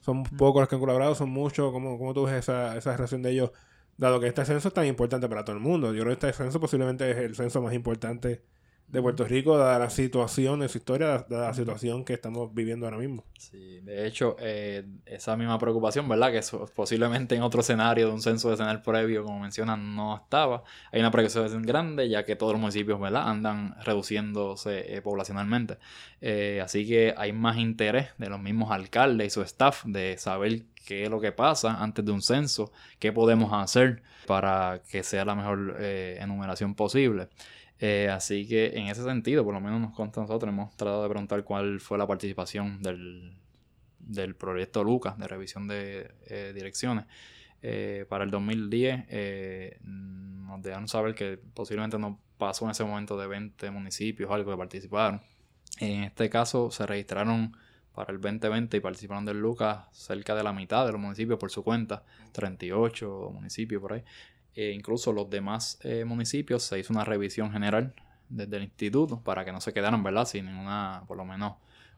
son 0.00 0.24
pocos 0.24 0.62
los 0.62 0.68
que 0.68 0.76
han 0.76 0.80
colaborado, 0.80 1.14
son 1.14 1.30
muchos. 1.30 1.72
¿Cómo, 1.72 1.98
cómo 1.98 2.14
tú 2.14 2.24
ves 2.24 2.34
esa, 2.34 2.76
esa 2.76 2.92
relación 2.96 3.22
de 3.22 3.30
ellos? 3.32 3.52
Dado 3.96 4.20
que 4.20 4.28
este 4.28 4.44
censo 4.44 4.68
es 4.68 4.74
tan 4.74 4.86
importante 4.86 5.28
para 5.28 5.44
todo 5.44 5.56
el 5.56 5.62
mundo. 5.62 5.92
Yo 5.92 6.02
creo 6.02 6.18
que 6.18 6.28
este 6.28 6.44
censo 6.44 6.60
posiblemente 6.60 7.10
es 7.10 7.18
el 7.18 7.36
censo 7.36 7.60
más 7.60 7.74
importante 7.74 8.42
de 8.90 9.00
Puerto 9.00 9.24
Rico, 9.24 9.56
dada 9.56 9.78
la 9.78 9.90
situación 9.90 10.60
de 10.60 10.68
su 10.68 10.78
historia, 10.78 11.24
dada 11.28 11.48
la 11.48 11.54
situación 11.54 12.04
que 12.04 12.14
estamos 12.14 12.52
viviendo 12.52 12.86
ahora 12.86 12.98
mismo. 12.98 13.24
Sí, 13.38 13.80
de 13.80 14.06
hecho, 14.06 14.36
eh, 14.40 14.84
esa 15.06 15.36
misma 15.36 15.58
preocupación, 15.58 16.08
¿verdad? 16.08 16.32
Que 16.32 16.40
posiblemente 16.74 17.36
en 17.36 17.42
otro 17.42 17.60
escenario 17.60 18.08
de 18.08 18.12
un 18.12 18.20
censo 18.20 18.52
escenario 18.52 18.82
previo, 18.82 19.24
como 19.24 19.38
mencionan, 19.38 19.94
no 19.94 20.16
estaba. 20.16 20.64
Hay 20.90 21.00
una 21.00 21.12
preocupación 21.12 21.62
grande, 21.62 22.08
ya 22.08 22.24
que 22.24 22.34
todos 22.34 22.52
los 22.52 22.60
municipios, 22.60 23.00
¿verdad? 23.00 23.28
Andan 23.28 23.76
reduciéndose 23.84 24.96
eh, 24.96 25.02
poblacionalmente. 25.02 25.78
Eh, 26.20 26.60
así 26.62 26.86
que 26.86 27.14
hay 27.16 27.32
más 27.32 27.58
interés 27.58 28.08
de 28.18 28.28
los 28.28 28.40
mismos 28.40 28.72
alcaldes 28.72 29.28
y 29.28 29.30
su 29.30 29.42
staff 29.42 29.84
de 29.84 30.18
saber 30.18 30.62
qué 30.84 31.04
es 31.04 31.10
lo 31.10 31.20
que 31.20 31.30
pasa 31.30 31.80
antes 31.80 32.04
de 32.04 32.10
un 32.10 32.22
censo, 32.22 32.72
qué 32.98 33.12
podemos 33.12 33.52
hacer 33.52 34.02
para 34.26 34.82
que 34.90 35.04
sea 35.04 35.24
la 35.24 35.34
mejor 35.36 35.76
enumeración 35.80 36.74
posible. 36.74 37.28
Eh, 37.82 38.10
así 38.10 38.46
que 38.46 38.78
en 38.78 38.88
ese 38.88 39.02
sentido, 39.02 39.42
por 39.42 39.54
lo 39.54 39.60
menos 39.60 39.80
nos 39.80 39.94
consta 39.94 40.20
nosotros, 40.20 40.52
hemos 40.52 40.76
tratado 40.76 41.02
de 41.02 41.08
preguntar 41.08 41.42
cuál 41.44 41.80
fue 41.80 41.96
la 41.96 42.06
participación 42.06 42.82
del, 42.82 43.34
del 43.98 44.36
proyecto 44.36 44.84
Lucas 44.84 45.18
de 45.18 45.26
revisión 45.26 45.66
de 45.66 46.10
eh, 46.26 46.52
direcciones. 46.54 47.06
Eh, 47.62 48.04
para 48.08 48.24
el 48.24 48.30
2010 48.30 49.80
nos 49.82 50.62
dejaron 50.62 50.88
saber 50.88 51.14
que 51.14 51.38
posiblemente 51.54 51.98
no 51.98 52.18
pasó 52.36 52.66
en 52.66 52.72
ese 52.72 52.84
momento 52.84 53.18
de 53.18 53.26
20 53.26 53.70
municipios 53.70 54.30
algo 54.30 54.50
que 54.50 54.58
participaron. 54.58 55.22
En 55.78 56.04
este 56.04 56.28
caso 56.28 56.70
se 56.70 56.86
registraron 56.86 57.56
para 57.94 58.12
el 58.12 58.20
2020 58.20 58.76
y 58.76 58.80
participaron 58.80 59.24
del 59.24 59.40
Lucas 59.40 59.86
cerca 59.92 60.34
de 60.34 60.42
la 60.42 60.52
mitad 60.52 60.84
de 60.84 60.92
los 60.92 61.00
municipios 61.00 61.38
por 61.38 61.50
su 61.50 61.62
cuenta, 61.62 62.04
38 62.32 63.30
municipios 63.32 63.80
por 63.80 63.94
ahí. 63.94 64.04
E 64.54 64.72
incluso 64.72 65.12
los 65.12 65.30
demás 65.30 65.78
eh, 65.82 66.04
municipios 66.04 66.62
se 66.62 66.78
hizo 66.78 66.92
una 66.92 67.04
revisión 67.04 67.52
general 67.52 67.94
desde 68.28 68.56
el 68.56 68.64
instituto 68.64 69.20
para 69.22 69.44
que 69.44 69.52
no 69.52 69.60
se 69.60 69.72
quedaran, 69.72 70.02
¿verdad? 70.02 70.24
Sin 70.24 70.46
ninguna, 70.46 71.04
por 71.06 71.16
lo 71.16 71.24
menos, 71.24 71.54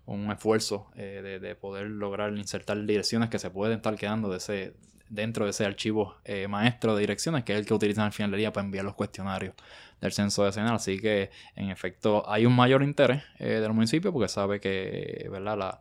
un 0.06 0.30
esfuerzo 0.32 0.90
eh, 0.96 1.38
de, 1.40 1.54
poder 1.54 1.86
lograr 1.88 2.36
insertar 2.36 2.84
direcciones 2.84 3.28
que 3.30 3.38
se 3.38 3.50
pueden 3.50 3.76
estar 3.76 3.94
quedando 3.96 4.28
de 4.30 4.38
ese, 4.38 4.74
dentro 5.08 5.44
de 5.44 5.52
ese 5.52 5.64
archivo 5.64 6.16
eh, 6.24 6.48
maestro 6.48 6.94
de 6.94 7.00
direcciones, 7.00 7.44
que 7.44 7.52
es 7.52 7.60
el 7.60 7.66
que 7.66 7.74
utilizan 7.74 8.06
al 8.06 8.12
final 8.12 8.30
del 8.30 8.38
día 8.38 8.52
para 8.52 8.64
enviar 8.64 8.84
los 8.84 8.94
cuestionarios 8.94 9.54
del 10.00 10.12
censo 10.12 10.44
decenal. 10.44 10.74
Así 10.74 10.98
que, 10.98 11.30
en 11.54 11.70
efecto, 11.70 12.28
hay 12.28 12.46
un 12.46 12.56
mayor 12.56 12.82
interés 12.82 13.22
eh, 13.38 13.60
del 13.60 13.72
municipio 13.72 14.12
porque 14.12 14.28
sabe 14.28 14.60
que, 14.60 15.28
¿verdad? 15.30 15.56
La, 15.56 15.80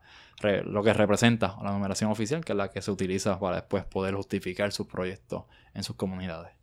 lo 0.64 0.84
que 0.84 0.94
representa 0.94 1.56
la 1.64 1.72
numeración 1.72 2.10
oficial, 2.12 2.44
que 2.44 2.54
es 2.54 2.58
la 2.58 2.70
que 2.70 2.82
se 2.82 2.90
utiliza 2.90 3.40
para 3.40 3.58
después 3.58 3.86
poder 3.86 4.16
justificar 4.16 4.72
sus 4.72 4.88
proyectos 4.88 5.44
en 5.76 5.84
sus 5.84 5.96
comunidades. 5.96 6.61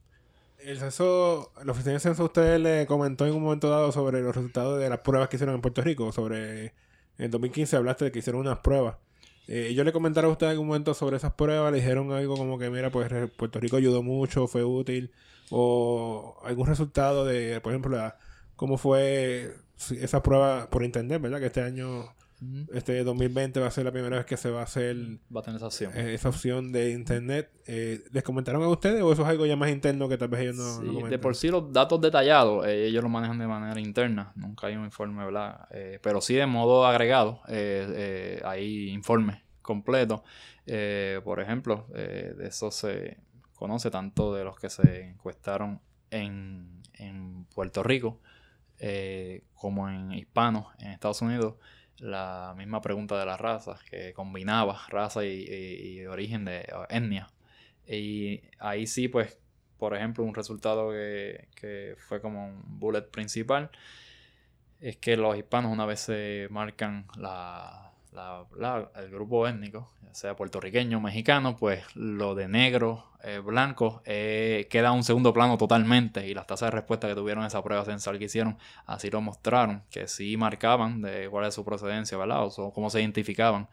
El 0.59 0.79
censo, 0.79 1.53
la 1.65 1.73
oficina 1.73 1.95
de 1.95 2.00
censo, 2.00 2.25
usted 2.25 2.59
le 2.59 2.87
comentó 2.87 3.27
en 3.27 3.35
un 3.35 3.43
momento 3.43 3.71
dado 3.71 3.93
sobre 3.93 4.21
los 4.21 4.35
resultados 4.35 4.81
de 4.81 4.91
las 4.91 5.00
pruebas 5.00 5.29
que 5.29 5.37
hicieron 5.37 5.55
en 5.55 5.61
Puerto 5.61 5.83
Rico. 5.83 6.12
Sobre 6.12 6.75
en 7.17 7.31
2015 7.31 7.77
hablaste 7.77 8.07
de 8.07 8.12
que 8.12 8.19
hicieron 8.19 8.41
unas 8.41 8.59
pruebas. 8.59 8.97
Eh, 9.47 9.73
yo 9.75 9.83
le 9.85 9.93
comentaron 9.93 10.31
a 10.31 10.33
usted 10.33 10.47
en 10.47 10.53
algún 10.53 10.67
momento 10.67 10.93
sobre 10.95 11.17
esas 11.17 11.33
pruebas, 11.33 11.73
le 11.73 11.79
dijeron 11.79 12.12
algo 12.12 12.37
como 12.37 12.59
que, 12.59 12.69
mira, 12.71 12.91
pues 12.91 13.11
Puerto 13.37 13.61
Rico 13.61 13.77
ayudó 13.77 14.03
mucho, 14.03 14.47
fue 14.47 14.62
útil, 14.62 15.11
o 15.50 16.38
algún 16.45 16.67
resultado 16.67 17.25
de, 17.25 17.61
por 17.62 17.73
ejemplo, 17.73 18.12
cómo 18.57 18.77
fue 18.77 19.57
esa 19.91 20.23
prueba 20.23 20.69
por 20.71 20.85
internet, 20.85 21.23
¿verdad? 21.23 21.41
Que 21.41 21.47
este 21.47 21.62
año 21.62 22.15
este 22.73 23.02
2020 23.02 23.59
va 23.61 23.66
a 23.66 23.71
ser 23.71 23.85
la 23.85 23.92
primera 23.92 24.16
vez 24.16 24.26
que 24.26 24.37
se 24.37 24.50
va 24.50 24.61
a 24.61 24.64
hacer 24.64 24.97
va 25.35 25.40
a 25.40 25.42
tener 25.42 25.57
esa 25.57 25.66
opción, 25.66 25.92
eh, 25.97 26.14
esa 26.14 26.28
opción 26.28 26.73
de 26.73 26.92
internet. 26.92 27.50
Eh, 27.66 28.04
¿Les 28.12 28.23
comentaron 28.23 28.62
a 28.62 28.68
ustedes 28.68 29.02
o 29.02 29.12
eso 29.12 29.23
es 29.23 29.28
algo 29.28 29.45
ya 29.47 29.57
más 29.57 29.71
interno 29.71 30.09
que 30.09 30.16
tal 30.16 30.28
vez 30.28 30.42
ellos 30.42 30.57
no, 30.57 31.09
De 31.09 31.18
por 31.18 31.35
sí 31.35 31.49
los 31.49 31.73
datos 31.73 32.00
detallados 32.00 32.66
eh, 32.66 32.87
ellos 32.87 33.02
los 33.02 33.11
manejan 33.11 33.38
de 33.38 33.47
manera 33.47 33.80
interna, 33.80 34.33
nunca 34.37 34.68
hay 34.68 34.76
un 34.76 34.85
informe, 34.85 35.25
¿verdad? 35.25 35.68
pero 36.02 36.21
sí 36.21 36.35
de 36.35 36.47
modo 36.47 36.87
agregado 36.87 37.40
hay 37.47 38.90
informes 38.90 39.38
completos. 39.62 40.23
por 41.25 41.40
ejemplo, 41.40 41.87
de 41.92 42.47
eso 42.47 42.71
se 42.71 43.18
conoce 43.54 43.90
tanto 43.90 44.35
de 44.35 44.45
los 44.45 44.59
que 44.59 44.71
se 44.71 45.09
encuestaron 45.09 45.80
en, 46.11 46.83
en 46.95 47.47
Puerto 47.54 47.83
Rico 47.83 48.21
como 49.54 49.88
en 49.88 50.12
hispanos 50.12 50.66
en 50.78 50.92
Estados 50.92 51.21
Unidos 51.21 51.57
la 52.00 52.55
misma 52.57 52.81
pregunta 52.81 53.19
de 53.19 53.26
las 53.26 53.40
razas, 53.40 53.83
que 53.85 54.12
combinaba 54.12 54.81
raza 54.88 55.25
y, 55.25 56.07
origen 56.07 56.45
de 56.45 56.67
etnia. 56.88 57.28
Y 57.87 58.43
ahí 58.59 58.87
sí, 58.87 59.09
pues, 59.09 59.38
por 59.78 59.97
ejemplo, 59.97 60.25
un 60.25 60.35
resultado 60.35 60.90
que, 60.90 61.97
fue 61.99 62.21
como 62.21 62.49
un 62.49 62.62
bullet 62.78 63.02
principal 63.02 63.71
es 64.81 64.97
que 64.97 65.17
los 65.17 65.37
hispanos 65.37 65.73
una 65.73 65.87
vez 65.87 66.00
se 66.00 66.47
marcan 66.50 67.07
la, 67.17 67.88
el 68.12 69.11
grupo 69.11 69.47
étnico, 69.47 69.91
ya 70.03 70.15
sea 70.15 70.37
puertorriqueño, 70.37 71.00
mexicano, 71.00 71.57
pues 71.57 71.85
lo 71.95 72.35
de 72.35 72.49
negro, 72.49 73.05
eh, 73.23 73.38
blanco, 73.38 74.03
eh, 74.05 74.69
queda 74.71 74.93
un 74.93 75.03
segundo 75.05 75.33
plano 75.33 75.59
totalmente. 75.59 76.27
Y 76.27 76.35
las 76.35 76.47
tasas 76.47 76.69
de 76.69 76.77
respuesta 76.77 77.09
que 77.09 77.15
tuvieron 77.15 77.45
esa 77.45 77.62
prueba 77.62 77.85
censal 77.85 78.19
que 78.19 78.27
hicieron, 78.27 78.59
así 78.87 79.11
lo 79.11 79.21
mostraron, 79.21 79.83
que 79.91 80.09
sí 80.09 80.37
marcaban 80.37 81.03
de 81.03 81.29
cuál 81.29 81.47
es 81.47 81.55
su 81.55 81.65
procedencia, 81.65 82.17
¿verdad? 82.17 82.45
O 82.45 82.73
cómo 82.73 82.91
se 82.91 83.00
identificaban. 83.00 83.69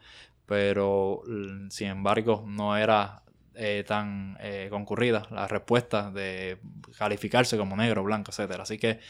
Pero, 0.46 1.22
sin 1.70 1.88
embargo, 1.88 2.44
no 2.46 2.76
era 2.76 3.22
eh, 3.54 3.84
tan 3.86 4.38
concurrida 4.70 5.26
la 5.30 5.48
respuesta 5.48 6.10
de 6.10 6.58
calificarse 6.98 7.56
como 7.56 7.76
negro, 7.76 8.04
blanco, 8.04 8.30
etcétera. 8.30 8.62
Así 8.62 8.78
que 8.78 9.00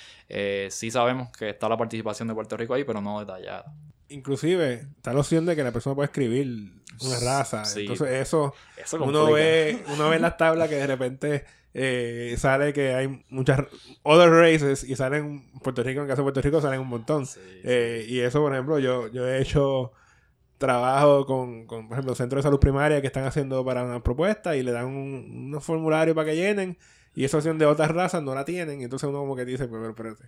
sí 0.70 0.90
sabemos 0.90 1.30
que 1.30 1.50
está 1.50 1.68
la 1.68 1.76
participación 1.76 2.28
de 2.28 2.34
Puerto 2.34 2.56
Rico 2.56 2.74
ahí, 2.74 2.84
pero 2.84 3.00
no 3.00 3.20
detallada. 3.20 3.72
Inclusive 4.08 4.86
está 4.96 5.12
la 5.12 5.20
opción 5.20 5.46
de 5.46 5.56
que 5.56 5.62
la 5.62 5.72
persona 5.72 5.94
puede 5.94 6.06
escribir 6.06 6.72
una 7.00 7.20
raza. 7.20 7.62
Entonces 7.76 8.08
eso, 8.08 8.54
uno 9.00 9.32
ve 9.32 9.82
uno 9.92 10.08
ve 10.08 10.18
las 10.18 10.36
tablas 10.36 10.68
que 10.68 10.76
de 10.76 10.86
repente 10.86 11.44
eh, 11.74 12.34
sale 12.38 12.72
que 12.72 12.94
hay 12.94 13.22
muchas 13.28 13.60
other 14.02 14.30
races 14.30 14.84
y 14.84 14.96
salen 14.96 15.50
Puerto 15.62 15.82
Rico, 15.82 16.00
en 16.00 16.06
caso 16.06 16.22
de 16.22 16.24
Puerto 16.24 16.40
Rico 16.40 16.60
salen 16.60 16.80
un 16.80 16.88
montón. 16.88 17.26
Eh, 17.64 18.06
y 18.08 18.20
eso, 18.20 18.40
por 18.40 18.52
ejemplo, 18.52 18.78
yo, 18.78 19.08
yo 19.08 19.26
he 19.26 19.42
hecho 19.42 19.92
trabajo 20.58 21.26
con, 21.26 21.66
con, 21.66 21.88
por 21.88 21.96
ejemplo, 21.96 22.14
centros 22.14 22.42
de 22.42 22.48
salud 22.48 22.60
primaria 22.60 23.00
que 23.00 23.06
están 23.08 23.24
haciendo 23.24 23.62
para 23.64 23.84
una 23.84 24.02
propuesta 24.02 24.56
y 24.56 24.62
le 24.62 24.72
dan 24.72 24.86
un, 24.86 25.48
unos 25.48 25.64
formularios 25.64 26.14
para 26.14 26.30
que 26.30 26.36
llenen 26.36 26.78
y 27.14 27.24
esa 27.24 27.36
opción 27.36 27.58
de 27.58 27.66
otras 27.66 27.90
razas 27.90 28.22
no 28.22 28.34
la 28.34 28.44
tienen. 28.44 28.80
Y 28.80 28.84
entonces 28.84 29.08
uno 29.08 29.18
como 29.18 29.36
que 29.36 29.44
dice, 29.44 29.68
pero 29.68 29.90
espérate 29.90 30.24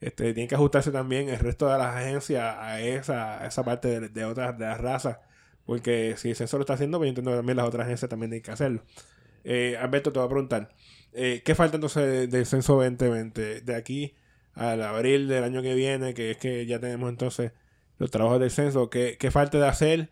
este, 0.00 0.32
tiene 0.34 0.48
que 0.48 0.54
ajustarse 0.54 0.92
también 0.92 1.28
el 1.28 1.38
resto 1.38 1.68
de 1.68 1.78
las 1.78 1.96
agencias 1.96 2.56
a 2.58 2.80
esa, 2.80 3.46
esa 3.46 3.64
parte 3.64 4.00
de, 4.08 4.24
otras 4.24 4.58
de 4.58 4.66
las 4.66 4.80
razas. 4.80 5.18
Porque 5.66 6.14
si 6.16 6.30
el 6.30 6.36
censo 6.36 6.56
lo 6.56 6.62
está 6.62 6.74
haciendo, 6.74 6.98
pues 6.98 7.08
yo 7.08 7.10
entiendo 7.10 7.32
que 7.32 7.36
también 7.38 7.56
las 7.56 7.66
otras 7.66 7.86
agencias 7.86 8.08
también 8.08 8.30
tienen 8.30 8.42
que 8.42 8.50
hacerlo. 8.50 8.82
Eh, 9.44 9.76
Alberto, 9.80 10.12
te 10.12 10.18
voy 10.18 10.26
a 10.26 10.30
preguntar. 10.30 10.68
Eh, 11.12 11.42
¿Qué 11.44 11.54
falta 11.54 11.76
entonces 11.76 12.30
del 12.30 12.46
censo 12.46 12.74
2020? 12.74 13.60
De 13.62 13.74
aquí 13.74 14.14
al 14.54 14.82
abril 14.82 15.28
del 15.28 15.44
año 15.44 15.62
que 15.62 15.74
viene, 15.74 16.14
que 16.14 16.32
es 16.32 16.36
que 16.38 16.66
ya 16.66 16.80
tenemos 16.80 17.10
entonces 17.10 17.52
los 17.98 18.10
trabajos 18.10 18.40
del 18.40 18.50
censo. 18.50 18.90
¿Qué, 18.90 19.16
qué 19.18 19.30
falta 19.30 19.58
de 19.58 19.66
hacer? 19.68 20.10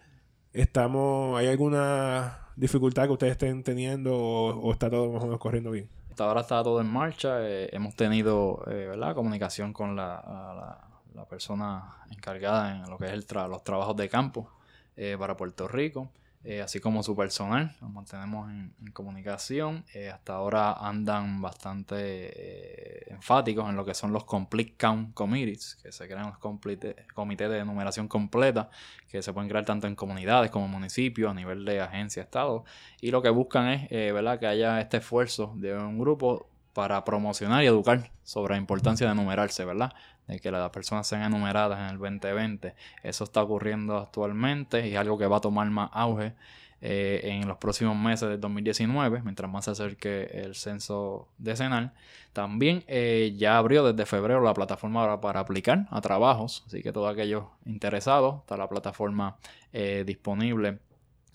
Estamos, 0.52 1.38
¿Hay 1.38 1.48
alguna 1.48 2.48
dificultad 2.56 3.06
que 3.06 3.12
ustedes 3.12 3.32
estén 3.32 3.62
teniendo 3.62 4.16
o 4.16 4.72
está 4.72 4.90
todo 4.90 5.12
más 5.12 5.22
o 5.22 5.26
menos 5.26 5.40
corriendo 5.40 5.70
bien? 5.70 5.88
Ahora 6.24 6.42
está 6.42 6.62
todo 6.62 6.80
en 6.80 6.86
marcha. 6.86 7.38
Eh, 7.40 7.68
hemos 7.72 7.94
tenido 7.94 8.62
eh, 8.66 8.86
¿verdad? 8.88 9.14
comunicación 9.14 9.72
con 9.72 9.96
la, 9.96 10.82
la, 11.14 11.24
persona 11.30 11.96
encargada 12.10 12.76
en 12.76 12.90
lo 12.90 12.98
que 12.98 13.06
es 13.06 13.12
el 13.12 13.26
los 13.50 13.64
trabajos 13.64 13.96
de 13.96 14.08
campo 14.08 14.48
eh, 14.96 15.16
para 15.18 15.36
Puerto 15.36 15.66
Rico. 15.66 16.08
Eh, 16.48 16.62
así 16.62 16.78
como 16.78 17.02
su 17.02 17.16
personal, 17.16 17.74
nos 17.80 17.90
mantenemos 17.90 18.48
en, 18.48 18.72
comunicación. 18.92 19.84
Eh, 19.92 20.10
hasta 20.10 20.34
ahora 20.34 20.74
andan 20.74 21.42
bastante 21.42 21.96
eh, 21.98 23.06
enfáticos 23.10 23.68
en 23.68 23.74
lo 23.74 23.84
que 23.84 23.94
son 23.94 24.12
los 24.12 24.24
Complete 24.24 24.74
Count 24.78 25.12
Committees, 25.12 25.76
que 25.82 25.90
se 25.90 26.06
crean 26.06 26.26
los 26.26 26.38
comités 26.38 27.50
de 27.50 27.64
numeración 27.64 28.06
completa, 28.06 28.70
que 29.10 29.22
se 29.22 29.32
pueden 29.32 29.48
crear 29.48 29.64
tanto 29.64 29.88
en 29.88 29.96
comunidades 29.96 30.52
como 30.52 30.68
municipios, 30.68 31.32
a 31.32 31.34
nivel 31.34 31.64
de 31.64 31.80
agencia, 31.80 32.22
estado. 32.22 32.64
Y 33.00 33.10
lo 33.10 33.22
que 33.22 33.30
buscan 33.30 33.66
es 33.66 34.12
¿verdad? 34.14 34.38
que 34.38 34.46
haya 34.46 34.80
este 34.80 34.98
esfuerzo 34.98 35.52
de 35.56 35.76
un 35.76 35.98
grupo 35.98 36.48
para 36.76 37.02
promocionar 37.04 37.64
y 37.64 37.66
educar 37.66 38.10
sobre 38.22 38.52
la 38.52 38.58
importancia 38.58 39.08
de 39.08 39.14
numerarse, 39.14 39.64
¿verdad? 39.64 39.94
De 40.26 40.38
que 40.38 40.50
las 40.50 40.68
personas 40.68 41.06
sean 41.06 41.22
enumeradas 41.22 41.78
en 41.78 41.86
el 41.86 41.98
2020. 41.98 42.74
Eso 43.02 43.24
está 43.24 43.42
ocurriendo 43.42 43.96
actualmente 43.96 44.86
y 44.86 44.92
es 44.92 44.98
algo 44.98 45.16
que 45.16 45.26
va 45.26 45.38
a 45.38 45.40
tomar 45.40 45.70
más 45.70 45.88
auge 45.94 46.34
eh, 46.82 47.20
en 47.22 47.48
los 47.48 47.56
próximos 47.56 47.96
meses 47.96 48.28
del 48.28 48.38
2019, 48.40 49.22
mientras 49.22 49.50
más 49.50 49.64
se 49.64 49.70
acerque 49.70 50.24
el 50.34 50.54
censo 50.54 51.28
decenal. 51.38 51.94
También 52.34 52.84
eh, 52.88 53.34
ya 53.38 53.56
abrió 53.56 53.90
desde 53.90 54.04
febrero 54.04 54.42
la 54.42 54.52
plataforma 54.52 55.18
para, 55.18 55.40
aplicar 55.40 55.86
a 55.88 56.02
trabajos, 56.02 56.62
así 56.66 56.82
que 56.82 56.92
todos 56.92 57.10
aquellos 57.10 57.44
interesados, 57.64 58.40
está 58.40 58.58
la 58.58 58.68
plataforma 58.68 59.38
eh, 59.72 60.04
disponible 60.06 60.80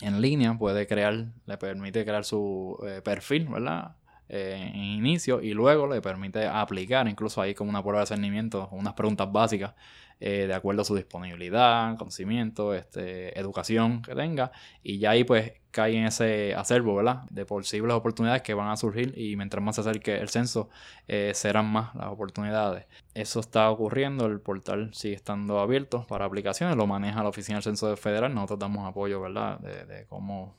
en 0.01 0.21
línea, 0.21 0.55
puede 0.55 0.86
crear, 0.86 1.29
le 1.48 1.57
permite 1.57 2.05
crear 2.05 2.25
su 2.25 2.77
perfil, 3.03 3.48
¿verdad? 3.48 3.95
Eh, 4.33 4.71
en 4.73 4.81
inicio 4.81 5.41
y 5.41 5.53
luego 5.53 5.88
le 5.88 6.01
permite 6.01 6.47
aplicar, 6.47 7.05
incluso 7.09 7.41
ahí 7.41 7.53
como 7.53 7.69
una 7.69 7.83
prueba 7.83 8.00
de 8.00 8.05
cernimiento, 8.05 8.69
unas 8.71 8.93
preguntas 8.93 9.29
básicas 9.29 9.73
eh, 10.21 10.47
de 10.47 10.53
acuerdo 10.53 10.83
a 10.83 10.85
su 10.85 10.95
disponibilidad, 10.95 11.97
conocimiento, 11.97 12.73
este, 12.73 13.38
educación 13.38 14.01
que 14.01 14.15
tenga 14.15 14.53
y 14.83 15.00
ya 15.00 15.09
ahí 15.09 15.25
pues 15.25 15.51
cae 15.71 15.97
en 15.97 16.05
ese 16.05 16.55
acervo, 16.55 16.95
¿verdad? 16.95 17.23
De 17.29 17.45
posibles 17.45 17.93
oportunidades 17.93 18.41
que 18.41 18.53
van 18.53 18.69
a 18.69 18.77
surgir 18.77 19.13
y 19.17 19.35
mientras 19.35 19.61
más 19.61 19.75
se 19.75 19.81
acerque 19.81 20.15
el 20.15 20.29
censo 20.29 20.69
eh, 21.09 21.33
serán 21.35 21.65
más 21.65 21.93
las 21.93 22.07
oportunidades. 22.07 22.85
Eso 23.13 23.41
está 23.41 23.69
ocurriendo, 23.69 24.27
el 24.27 24.39
portal 24.39 24.93
sigue 24.93 25.15
estando 25.15 25.59
abierto 25.59 26.05
para 26.07 26.23
aplicaciones, 26.23 26.77
lo 26.77 26.88
maneja 26.88 27.21
la 27.21 27.27
Oficina 27.27 27.57
del 27.57 27.63
Censo 27.63 27.97
Federal, 27.97 28.33
nosotros 28.33 28.59
damos 28.59 28.88
apoyo, 28.88 29.19
¿verdad? 29.19 29.59
De, 29.59 29.83
de 29.83 30.05
cómo 30.05 30.55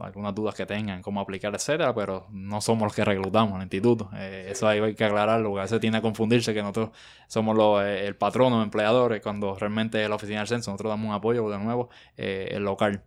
algunas 0.00 0.34
dudas 0.34 0.54
que 0.54 0.66
tengan, 0.66 1.02
cómo 1.02 1.20
aplicar, 1.20 1.54
etcétera, 1.54 1.94
pero 1.94 2.26
no 2.30 2.60
somos 2.60 2.84
los 2.84 2.94
que 2.94 3.04
reclutamos 3.04 3.52
en 3.52 3.56
el 3.56 3.62
instituto. 3.64 4.10
Eh, 4.14 4.48
eso 4.50 4.68
ahí 4.68 4.80
hay 4.80 4.94
que 4.94 5.04
aclararlo, 5.04 5.50
porque 5.50 5.60
a 5.60 5.62
veces 5.62 5.80
tiene 5.80 5.98
a 5.98 6.02
confundirse 6.02 6.54
que 6.54 6.62
nosotros 6.62 6.90
somos 7.26 7.56
los, 7.56 7.82
eh, 7.82 8.06
el 8.06 8.16
patrono, 8.16 8.62
empleadores, 8.62 9.22
cuando 9.22 9.54
realmente 9.56 10.02
es 10.02 10.08
la 10.08 10.16
oficina 10.16 10.38
del 10.40 10.48
censo. 10.48 10.70
Nosotros 10.70 10.90
damos 10.90 11.08
un 11.08 11.14
apoyo, 11.14 11.48
de 11.48 11.58
nuevo, 11.58 11.88
eh, 12.16 12.48
el 12.52 12.64
local 12.64 13.02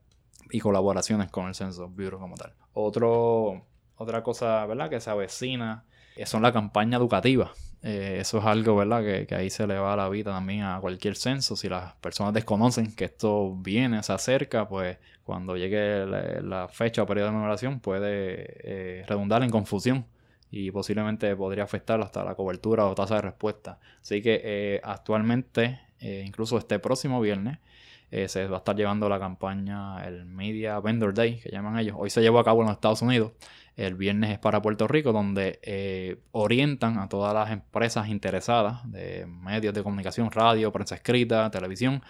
y 0.51 0.59
colaboraciones 0.59 1.29
con 1.31 1.47
el 1.47 1.55
censo 1.55 1.89
bureau 1.89 2.19
como 2.19 2.35
tal. 2.35 2.53
Otro, 2.73 3.65
otra 3.95 4.23
cosa, 4.23 4.65
¿verdad?, 4.65 4.89
que 4.89 4.99
se 4.99 5.09
avecina 5.09 5.85
son 6.25 6.43
la 6.43 6.51
campaña 6.51 6.97
educativa 6.97 7.53
Eh, 7.83 8.19
eso 8.21 8.37
es 8.39 8.45
algo, 8.45 8.77
¿verdad? 8.77 9.03
Que, 9.27 9.35
ahí 9.35 9.49
se 9.49 9.67
le 9.67 9.77
va 9.77 9.95
la 9.97 10.07
vida 10.07 10.31
también 10.31 10.63
a 10.63 10.79
cualquier 10.79 11.17
censo. 11.17 11.57
Si 11.57 11.67
las 11.67 11.93
personas 11.95 12.33
desconocen 12.33 12.95
que 12.95 13.05
esto 13.05 13.55
viene, 13.57 14.01
se 14.03 14.13
acerca, 14.13 14.67
pues 14.69 14.97
cuando 15.23 15.57
llegue 15.57 16.05
la, 16.05 16.69
fecha 16.69 17.03
o 17.03 17.05
periodo 17.05 17.27
de 17.27 17.33
numeración 17.33 17.81
puede 17.81 18.45
eh, 18.63 19.05
redundar 19.07 19.43
en 19.43 19.49
confusión 19.49 20.05
y 20.49 20.71
posiblemente 20.71 21.35
podría 21.35 21.63
afectar 21.63 21.99
hasta 22.01 22.23
la 22.23 22.35
cobertura 22.35 22.85
o 22.87 22.95
tasa 22.95 23.15
de 23.15 23.21
respuesta. 23.23 23.79
Así 24.01 24.21
que 24.21 24.41
eh, 24.43 24.81
actualmente, 24.83 25.79
incluso 25.99 26.57
este 26.57 26.79
próximo 26.79 27.19
viernes, 27.21 27.59
se 28.27 28.47
va 28.47 28.57
a 28.57 28.59
estar 28.59 28.75
llevando 28.75 29.09
la 29.09 29.19
campaña, 29.19 30.05
el 30.05 30.25
Media 30.25 30.79
Vendor 30.79 31.13
Day, 31.13 31.39
que 31.39 31.49
llaman 31.49 31.79
ellos. 31.79 31.95
Hoy 31.97 32.11
se 32.11 32.21
llevó 32.21 32.39
a 32.39 32.43
cabo 32.43 32.61
en 32.61 32.67
los 32.67 32.75
Estados 32.75 33.01
Unidos. 33.01 33.31
El 33.75 33.95
viernes 33.95 34.29
es 34.29 34.37
para 34.39 34.61
Puerto 34.61 34.87
Rico, 34.87 35.11
donde 35.11 35.59
eh, 35.63 36.19
orientan 36.31 36.99
a 36.99 37.09
todas 37.09 37.33
las 37.33 37.49
empresas 37.49 38.07
interesadas 38.07 38.81
de 38.91 39.25
medios 39.25 39.73
de 39.73 39.81
comunicación, 39.81 40.29
radio, 40.29 40.71
prensa 40.71 40.93
escrita, 40.93 41.49
televisión, 41.49 42.03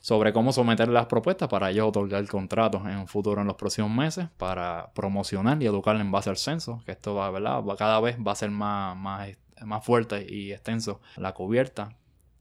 sobre 0.00 0.32
cómo 0.32 0.50
someter 0.50 0.88
las 0.88 1.06
propuestas 1.06 1.50
para 1.50 1.70
ellos 1.70 1.88
otorgar 1.88 2.26
contratos 2.26 2.86
en 2.86 2.96
un 2.96 3.06
futuro 3.06 3.42
en 3.42 3.46
los 3.46 3.56
próximos 3.56 3.90
meses 3.90 4.28
para 4.38 4.92
promocionar 4.94 5.62
y 5.62 5.66
educar 5.66 5.96
en 5.96 6.10
base 6.10 6.30
al 6.30 6.38
censo, 6.38 6.82
que 6.86 6.92
esto 6.92 7.14
va, 7.14 7.30
¿verdad? 7.30 7.62
cada 7.76 8.00
vez 8.00 8.16
va 8.16 8.32
a 8.32 8.36
ser 8.36 8.50
más, 8.50 8.96
más, 8.96 9.28
más 9.60 9.84
fuerte 9.84 10.24
y 10.26 10.52
extenso 10.52 11.02
la 11.16 11.34
cubierta 11.34 11.99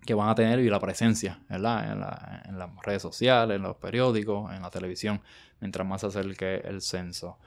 que 0.09 0.15
van 0.15 0.27
a 0.27 0.33
tener 0.33 0.57
y 0.57 0.67
la 0.71 0.79
presencia 0.79 1.39
¿verdad? 1.47 1.91
En, 1.91 1.99
la, 1.99 2.41
en 2.45 2.57
las 2.57 2.69
redes 2.81 3.03
sociales, 3.03 3.57
en 3.57 3.61
los 3.61 3.77
periódicos, 3.77 4.51
en 4.51 4.63
la 4.63 4.71
televisión, 4.71 5.21
mientras 5.61 5.87
más 5.87 6.01
se 6.01 6.07
acerque 6.07 6.55
el 6.65 6.81
censo. 6.81 7.37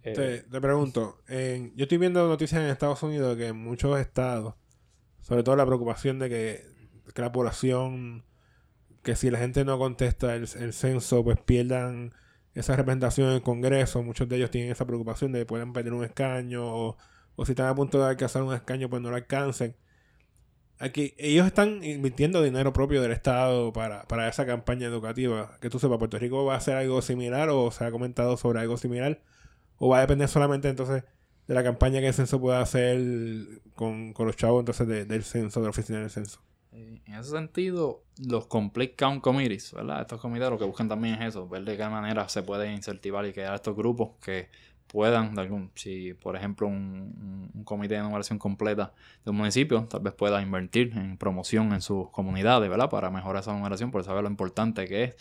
Te, 0.00 0.42
te, 0.42 0.60
pregunto, 0.60 1.18
yo 1.28 1.82
estoy 1.82 1.98
viendo 1.98 2.28
noticias 2.28 2.60
en 2.62 2.68
Estados 2.68 3.02
Unidos 3.02 3.36
que 3.36 3.48
en 3.48 3.56
muchos 3.56 3.98
estados, 3.98 4.54
sobre 5.22 5.42
todo 5.42 5.56
la 5.56 5.66
preocupación 5.66 6.20
de 6.20 6.28
que, 6.28 6.64
la 7.16 7.32
población, 7.32 8.22
que 9.02 9.16
si 9.16 9.28
la 9.28 9.40
gente 9.40 9.64
no 9.64 9.76
contesta 9.76 10.36
el, 10.36 10.46
censo, 10.46 11.24
pues 11.24 11.40
pierdan 11.40 12.14
esa 12.54 12.76
representación 12.76 13.30
en 13.30 13.34
el 13.34 13.42
Congreso. 13.42 14.04
Muchos 14.04 14.28
de 14.28 14.36
ellos 14.36 14.52
tienen 14.52 14.70
esa 14.70 14.86
preocupación 14.86 15.32
de 15.32 15.40
que 15.40 15.46
puedan 15.46 15.72
perder 15.72 15.94
un 15.94 16.04
escaño 16.04 16.62
o, 16.64 16.96
si 17.44 17.50
están 17.50 17.66
a 17.66 17.74
punto 17.74 17.98
de 17.98 18.10
alcanzar 18.10 18.44
un 18.44 18.54
escaño, 18.54 18.88
pues 18.88 19.02
no 19.02 19.10
lo 19.10 19.16
alcancen. 19.16 19.74
Aquí, 20.78 21.14
ellos 21.18 21.46
están 21.46 21.84
invirtiendo 21.84 22.42
dinero 22.42 22.72
propio 22.72 23.00
del 23.00 23.12
Estado 23.12 23.72
para, 23.72 24.02
para 24.04 24.28
esa 24.28 24.44
campaña 24.44 24.86
educativa. 24.86 25.56
Que 25.60 25.70
tú 25.70 25.78
sepas, 25.78 25.98
Puerto 25.98 26.18
Rico 26.18 26.44
va 26.44 26.54
a 26.54 26.58
hacer 26.58 26.76
algo 26.76 27.00
similar 27.00 27.48
o 27.50 27.70
se 27.70 27.84
ha 27.84 27.90
comentado 27.90 28.36
sobre 28.36 28.60
algo 28.60 28.76
similar 28.76 29.20
¿O 29.78 29.88
va 29.88 29.98
a 29.98 30.00
depender 30.00 30.28
solamente 30.28 30.68
entonces 30.68 31.04
de 31.46 31.54
la 31.54 31.62
campaña 31.62 32.00
que 32.00 32.08
el 32.08 32.14
censo 32.14 32.40
pueda 32.40 32.60
hacer 32.60 32.98
con, 33.74 34.14
los 34.16 34.36
chavos 34.36 34.60
entonces 34.60 35.08
del 35.08 35.24
censo, 35.24 35.60
de 35.60 35.64
la 35.64 35.70
oficina 35.70 36.00
del 36.00 36.10
censo? 36.10 36.40
Eh, 36.72 37.00
en 37.04 37.14
ese 37.14 37.30
sentido, 37.30 38.02
los 38.18 38.46
Complete 38.46 38.94
Count 38.96 39.22
Committees, 39.22 39.72
¿verdad? 39.74 40.00
Estos 40.00 40.20
comités 40.20 40.48
lo 40.48 40.58
que 40.58 40.64
buscan 40.64 40.88
también 40.88 41.16
es 41.16 41.28
eso, 41.28 41.48
ver 41.48 41.64
de 41.64 41.76
qué 41.76 41.88
manera 41.88 42.28
se 42.28 42.42
puede 42.42 42.72
incentivar 42.72 43.26
y 43.26 43.32
crear 43.32 43.54
estos 43.54 43.76
grupos 43.76 44.12
que 44.22 44.48
puedan, 44.86 45.34
si 45.74 46.14
por 46.14 46.36
ejemplo 46.36 46.66
un, 46.68 47.50
comité 47.64 47.94
de 47.94 48.02
numeración 48.02 48.38
completa 48.38 48.92
de 49.24 49.30
un 49.30 49.36
municipio, 49.36 49.86
tal 49.90 50.00
vez 50.00 50.14
pueda 50.14 50.40
invertir 50.42 50.92
en 50.96 51.16
promoción 51.16 51.72
en 51.72 51.80
sus 51.80 52.10
comunidades, 52.10 52.68
¿verdad? 52.70 52.90
Para 52.90 53.10
mejorar 53.10 53.42
esa 53.42 53.52
numeración, 53.52 53.90
por 53.90 54.04
saber 54.04 54.22
lo 54.22 54.30
importante 54.30 54.86
que 54.86 55.04
es. 55.04 55.16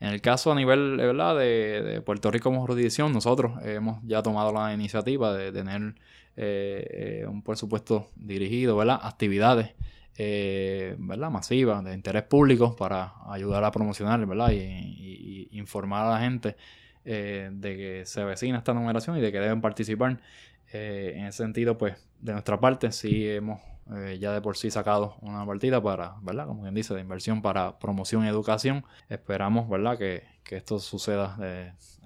En 0.00 0.08
el 0.08 0.20
caso 0.20 0.52
a 0.52 0.54
nivel, 0.54 0.96
¿verdad? 0.96 1.36
De, 1.36 2.02
Puerto 2.06 2.30
Rico 2.30 2.44
como 2.44 2.62
jurisdicción, 2.62 3.12
nosotros 3.12 3.52
hemos 3.64 4.00
ya 4.04 4.22
tomado 4.22 4.52
la 4.52 4.72
iniciativa 4.72 5.34
de 5.34 5.52
tener 5.52 5.94
eh, 6.36 7.22
eh, 7.22 7.26
un 7.26 7.42
presupuesto 7.42 8.08
dirigido, 8.16 8.76
¿verdad? 8.76 9.00
Actividades. 9.02 9.74
Eh, 10.20 10.96
¿verdad? 10.98 11.30
masivas 11.30 11.84
de 11.84 11.94
interés 11.94 12.24
público 12.24 12.74
para 12.74 13.12
ayudar 13.28 13.62
a 13.62 13.70
promocionar 13.70 14.26
¿verdad? 14.26 14.50
y 14.50 15.48
informar 15.52 16.06
a 16.06 16.10
la 16.10 16.18
gente 16.18 16.56
eh, 17.04 17.50
de 17.52 17.76
que 17.76 18.06
se 18.06 18.20
avecina 18.20 18.58
esta 18.58 18.74
numeración 18.74 19.16
y 19.16 19.20
de 19.20 19.32
que 19.32 19.40
deben 19.40 19.60
participar. 19.60 20.20
Eh, 20.72 21.14
en 21.16 21.26
ese 21.26 21.38
sentido, 21.38 21.78
pues, 21.78 21.96
de 22.20 22.32
nuestra 22.32 22.60
parte, 22.60 22.92
sí 22.92 23.28
hemos 23.28 23.60
eh, 23.94 24.18
ya 24.20 24.32
de 24.32 24.42
por 24.42 24.56
sí 24.56 24.70
sacado 24.70 25.16
una 25.22 25.46
partida 25.46 25.82
para, 25.82 26.16
¿verdad? 26.20 26.46
Como 26.46 26.62
quien 26.62 26.74
dice, 26.74 26.94
de 26.94 27.00
inversión 27.00 27.40
para 27.40 27.78
promoción 27.78 28.24
y 28.24 28.28
educación. 28.28 28.84
Esperamos, 29.08 29.68
¿verdad? 29.68 29.98
Que, 29.98 30.38
esto 30.48 30.78
suceda 30.78 31.36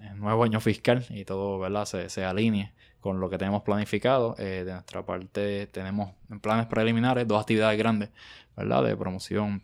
en 0.01 0.05
el 0.05 0.19
nuevo 0.19 0.43
año 0.43 0.61
fiscal 0.61 1.05
y 1.11 1.25
todo, 1.25 1.61
¿verdad? 1.61 1.85
Se, 1.85 2.09
se 2.09 2.25
alinee 2.25 2.73
con 2.99 3.21
lo 3.21 3.31
que 3.31 3.39
tenemos 3.39 3.63
planificado. 3.63 4.35
de 4.35 4.65
nuestra 4.65 5.07
parte 5.07 5.69
tenemos 5.69 6.11
en 6.29 6.41
planes 6.41 6.67
preliminares 6.67 7.29
dos 7.29 7.41
actividades 7.41 7.79
grandes, 7.79 8.11
¿verdad? 8.57 8.83
De 8.83 8.97
promoción 8.97 9.63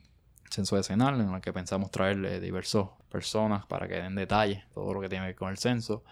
censo 0.50 0.76
decenal, 0.76 1.20
en 1.20 1.32
la 1.32 1.40
que 1.40 1.52
pensamos 1.52 1.90
traerle 1.90 2.40
diversos 2.40 2.90
personas 3.10 3.66
para 3.66 3.88
que 3.88 3.94
den 3.94 4.14
detalles 4.14 4.64
todo 4.72 4.92
lo 4.94 5.00
que 5.00 5.08
tiene 5.08 5.24
que 5.24 5.28
ver 5.28 5.36
con 5.36 5.50
el 5.50 5.58
censo. 5.58 6.04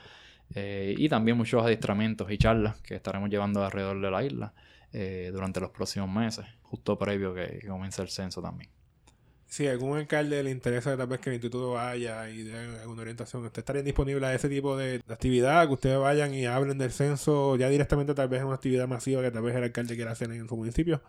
Eh, 0.55 0.95
y 0.97 1.09
también 1.09 1.37
muchos 1.37 1.65
adiestramientos 1.65 2.31
y 2.31 2.39
charlas 2.39 2.81
que 2.81 2.95
estaremos 2.95 3.31
llevando 3.31 3.65
alrededor 3.65 4.01
de 4.01 4.11
la 4.11 4.25
isla 4.25 4.55
eh, 4.93 5.31
durante 5.33 5.61
los 5.61 5.71
próximos 5.71 6.09
meses, 6.09 6.47
justo 6.63 6.99
previo 6.99 7.35
que, 7.35 7.65
comience 7.67 8.01
el 8.03 8.09
censo 8.09 8.41
también. 8.41 8.71
Si 9.49 9.67
algún 9.67 9.97
alcalde 9.97 10.43
le 10.43 10.51
interesa 10.51 10.97
tal 10.97 11.07
vez 11.07 11.21
que 11.21 11.31
el 11.31 11.35
instituto 11.35 11.73
vaya 11.73 12.29
y 12.29 12.43
dé 12.43 12.81
alguna 12.81 13.03
orientación, 13.03 13.45
¿usted 13.45 13.61
estaría 13.61 13.83
disponible 13.83 14.27
a 14.27 14.35
ese 14.35 14.49
tipo 14.49 14.77
de, 14.77 15.03
actividad? 15.09 15.67
Que 15.67 15.73
ustedes 15.75 15.99
vayan 15.99 16.35
y 16.35 16.47
hablen 16.47 16.79
del 16.79 16.91
censo 16.91 17.57
ya 17.57 17.69
directamente 17.69 18.15
tal 18.15 18.29
vez 18.29 18.41
en 18.41 18.47
una 18.47 18.57
actividad 18.57 18.89
masiva 18.89 19.23
que 19.23 19.31
tal 19.31 19.43
vez 19.43 19.55
el 19.55 19.65
alcalde 19.65 19.95
quiera 19.95 20.13
hacer 20.13 20.31
en 20.33 20.49
su 20.49 20.57
municipio? 20.57 21.01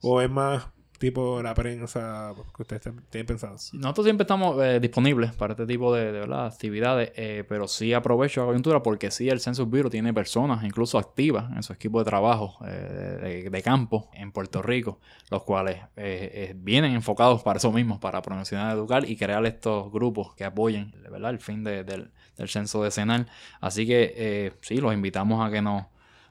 ¿O 0.00 0.20
es 0.20 0.30
más 0.30 0.66
tipo 0.98 1.42
la 1.42 1.54
prensa 1.54 2.34
que 2.54 2.62
ustedes 2.62 2.82
tienen 3.10 3.26
pensado? 3.26 3.56
Nosotros 3.72 4.04
siempre 4.04 4.24
estamos 4.24 4.62
eh, 4.62 4.80
disponibles 4.80 5.32
para 5.32 5.52
este 5.52 5.66
tipo 5.66 5.94
de, 5.94 6.12
de 6.12 6.34
actividades, 6.34 7.12
eh, 7.16 7.44
pero 7.48 7.68
sí 7.68 7.92
aprovecho 7.92 8.40
la 8.40 8.46
coyuntura 8.46 8.82
porque 8.82 9.10
sí 9.10 9.28
el 9.28 9.40
Census 9.40 9.68
Bureau 9.68 9.90
tiene 9.90 10.12
personas 10.12 10.64
incluso 10.64 10.98
activas 10.98 11.50
en 11.54 11.62
su 11.62 11.72
equipo 11.72 11.98
de 11.98 12.04
trabajo 12.04 12.58
eh, 12.66 13.48
de, 13.50 13.62
campo 13.62 14.08
en 14.12 14.30
Puerto 14.32 14.62
Rico, 14.62 15.00
los 15.30 15.42
cuales 15.42 15.80
vienen 16.54 16.92
enfocados 16.92 17.42
para 17.42 17.56
eso 17.56 17.72
mismo, 17.72 17.98
para 17.98 18.22
promocionar, 18.22 18.76
educar 18.76 19.08
y 19.08 19.16
crear 19.16 19.44
estos 19.44 19.90
grupos 19.90 20.34
que 20.34 20.44
apoyen 20.44 20.94
¿verdad? 21.10 21.30
el 21.30 21.40
fin 21.40 21.64
del, 21.64 21.84
del 21.84 22.48
censo 22.48 22.82
decenal. 22.84 23.26
Así 23.60 23.86
que 23.86 24.52
sí, 24.60 24.76
los 24.76 24.94
invitamos 24.94 25.44
a 25.44 25.50
que 25.50 25.62
nos 25.62 25.86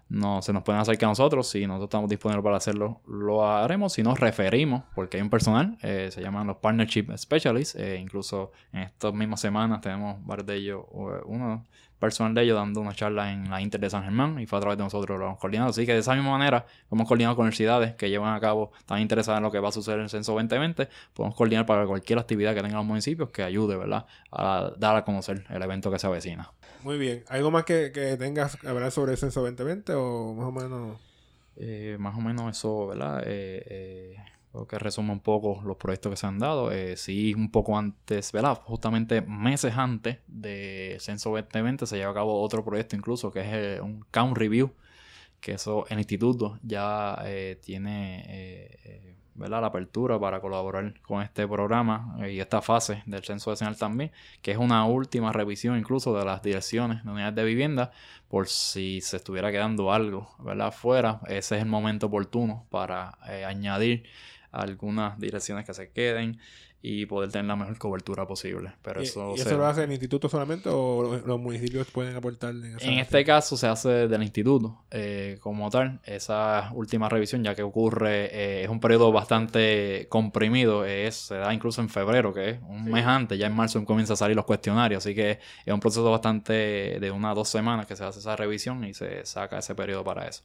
no 0.09 0.41
se 0.41 0.53
nos 0.53 0.63
pueden 0.63 0.81
acercar 0.81 1.07
a 1.07 1.11
nosotros. 1.11 1.47
Si 1.49 1.65
nosotros 1.65 1.87
estamos 1.87 2.09
disponibles 2.09 2.43
para 2.43 2.57
hacerlo, 2.57 3.01
lo 3.07 3.45
haremos. 3.45 3.93
Si 3.93 4.03
nos 4.03 4.19
referimos, 4.19 4.83
porque 4.93 5.17
hay 5.17 5.23
un 5.23 5.29
personal, 5.29 5.77
eh, 5.81 6.09
se 6.11 6.21
llaman 6.21 6.47
los 6.47 6.57
Partnership 6.57 7.07
Specialists. 7.17 7.75
Eh, 7.75 7.97
incluso 7.99 8.51
en 8.71 8.81
estas 8.81 9.13
mismas 9.13 9.41
semanas 9.41 9.81
tenemos 9.81 10.23
varios 10.25 10.45
de 10.47 10.55
ellos, 10.55 10.85
uno 11.25 11.63
personal 11.99 12.33
de 12.33 12.43
ellos 12.43 12.55
dando 12.55 12.81
una 12.81 12.93
charla 12.93 13.31
en 13.31 13.49
la 13.49 13.61
Inter 13.61 13.79
de 13.79 13.89
San 13.89 14.03
Germán 14.03 14.39
y 14.39 14.45
fue 14.45 14.57
a 14.57 14.61
través 14.61 14.77
de 14.77 14.83
nosotros 14.83 15.17
lo 15.17 15.25
hemos 15.25 15.39
coordinado. 15.39 15.69
Así 15.69 15.85
que 15.85 15.93
de 15.93 15.99
esa 15.99 16.13
misma 16.13 16.31
manera, 16.31 16.65
hemos 16.91 17.07
coordinado 17.07 17.35
con 17.35 17.43
universidades 17.43 17.95
que 17.95 18.09
llevan 18.09 18.33
a 18.33 18.39
cabo, 18.39 18.71
están 18.77 18.99
interesadas 18.99 19.39
en 19.39 19.43
lo 19.43 19.51
que 19.51 19.59
va 19.59 19.69
a 19.69 19.71
suceder 19.71 19.99
en 19.99 20.03
el 20.03 20.09
censo 20.09 20.33
2020, 20.33 20.89
podemos 21.13 21.35
coordinar 21.35 21.65
para 21.65 21.85
cualquier 21.85 22.19
actividad 22.19 22.53
que 22.53 22.61
tengan 22.61 22.77
los 22.77 22.85
municipios 22.85 23.29
que 23.29 23.43
ayude, 23.43 23.75
¿verdad? 23.77 24.05
A 24.31 24.71
dar 24.77 24.95
a 24.95 25.03
conocer 25.03 25.45
el 25.49 25.61
evento 25.61 25.89
que 25.89 25.99
se 25.99 26.07
avecina. 26.07 26.51
Muy 26.83 26.99
bien. 26.99 27.23
¿Algo 27.29 27.49
más 27.49 27.63
que, 27.63 27.91
que 27.91 28.15
tengas 28.17 28.57
que 28.57 28.67
hablar 28.67 28.91
sobre 28.91 29.13
el 29.13 29.17
censo 29.17 29.41
2020 29.41 29.94
o 29.95 30.33
más 30.33 30.47
o 30.47 30.51
menos? 30.51 30.99
Eh, 31.57 31.97
más 31.99 32.17
o 32.17 32.21
menos 32.21 32.57
eso, 32.57 32.87
¿verdad? 32.87 33.23
Eh, 33.25 33.63
eh, 33.67 34.15
que 34.69 34.79
resume 34.79 35.11
un 35.11 35.19
poco 35.19 35.61
los 35.65 35.75
proyectos 35.77 36.11
que 36.11 36.17
se 36.17 36.27
han 36.27 36.39
dado. 36.39 36.71
Eh, 36.71 36.95
sí, 36.95 37.33
un 37.33 37.51
poco 37.51 37.77
antes, 37.77 38.31
¿verdad? 38.31 38.61
Justamente 38.63 39.21
meses 39.21 39.73
antes 39.75 40.19
de 40.27 40.97
Censo 40.99 41.31
2020 41.31 41.85
se 41.85 41.97
lleva 41.97 42.11
a 42.11 42.13
cabo 42.13 42.41
otro 42.41 42.63
proyecto 42.63 42.95
incluso 42.95 43.31
que 43.31 43.41
es 43.41 43.47
eh, 43.51 43.81
un 43.81 44.05
Count 44.11 44.37
Review, 44.37 44.71
que 45.41 45.53
eso 45.53 45.85
el 45.89 45.97
instituto 45.99 46.57
ya 46.63 47.21
tiene 47.61 49.15
¿verdad? 49.35 49.61
la 49.61 49.67
apertura 49.67 50.19
para 50.19 50.39
colaborar 50.39 50.99
con 51.01 51.21
este 51.21 51.47
programa 51.47 52.17
y 52.29 52.39
esta 52.39 52.61
fase 52.61 53.03
del 53.05 53.23
censo 53.23 53.51
decenal 53.51 53.77
también, 53.77 54.11
que 54.41 54.51
es 54.51 54.57
una 54.57 54.85
última 54.85 55.31
revisión 55.31 55.77
incluso 55.77 56.17
de 56.17 56.25
las 56.25 56.41
direcciones 56.41 57.03
de 57.03 57.11
unidades 57.11 57.35
de 57.35 57.43
vivienda 57.43 57.91
por 58.29 58.47
si 58.47 59.01
se 59.01 59.17
estuviera 59.17 59.51
quedando 59.51 59.91
algo 59.91 60.29
¿verdad? 60.39 60.73
Ese 61.27 61.55
es 61.55 61.61
el 61.61 61.67
momento 61.67 62.07
oportuno 62.07 62.65
para 62.69 63.17
añadir 63.47 64.03
algunas 64.55 65.19
direcciones 65.19 65.65
que 65.65 65.73
se 65.73 65.91
queden 65.91 66.39
y 66.87 67.07
poder 67.07 67.31
tener 67.31 67.47
la 67.47 67.55
mejor 67.55 67.79
cobertura 67.79 68.27
posible. 68.27 68.73
Pero 68.83 69.01
eso, 69.01 69.33
¿Y 69.35 69.41
eso 69.41 69.57
lo 69.57 69.65
hace 69.65 69.85
el 69.85 69.91
instituto 69.91 70.29
solamente 70.29 70.69
o 70.71 71.19
los 71.25 71.39
municipios 71.39 71.89
pueden 71.89 72.15
aportar? 72.15 72.51
En, 72.51 72.77
en 72.79 72.99
este 72.99 73.25
caso 73.25 73.57
se 73.57 73.65
hace 73.65 74.07
del 74.07 74.21
instituto 74.21 74.83
eh, 74.91 75.39
como 75.41 75.67
tal. 75.71 75.99
Esa 76.03 76.69
última 76.75 77.09
revisión, 77.09 77.43
ya 77.43 77.55
que 77.55 77.63
ocurre, 77.63 78.25
eh, 78.25 78.63
es 78.65 78.69
un 78.69 78.79
periodo 78.79 79.11
bastante 79.11 80.05
comprimido, 80.09 80.85
es, 80.85 81.15
se 81.15 81.35
da 81.35 81.51
incluso 81.51 81.81
en 81.81 81.89
febrero, 81.89 82.31
que 82.35 82.51
es 82.51 82.59
un 82.61 82.85
mes 82.85 83.05
antes, 83.05 83.39
ya 83.39 83.47
en 83.47 83.55
marzo 83.55 83.83
comienza 83.83 84.13
a 84.13 84.17
salir 84.17 84.35
los 84.35 84.45
cuestionarios, 84.45 85.03
así 85.03 85.15
que 85.15 85.39
es 85.65 85.73
un 85.73 85.79
proceso 85.79 86.11
bastante 86.11 86.99
de 86.99 87.11
una 87.11 87.31
o 87.31 87.35
dos 87.35 87.49
semanas 87.49 87.87
que 87.87 87.95
se 87.95 88.03
hace 88.03 88.19
esa 88.19 88.35
revisión 88.35 88.83
y 88.83 88.93
se 88.93 89.25
saca 89.25 89.57
ese 89.57 89.73
periodo 89.73 90.03
para 90.03 90.27
eso. 90.27 90.43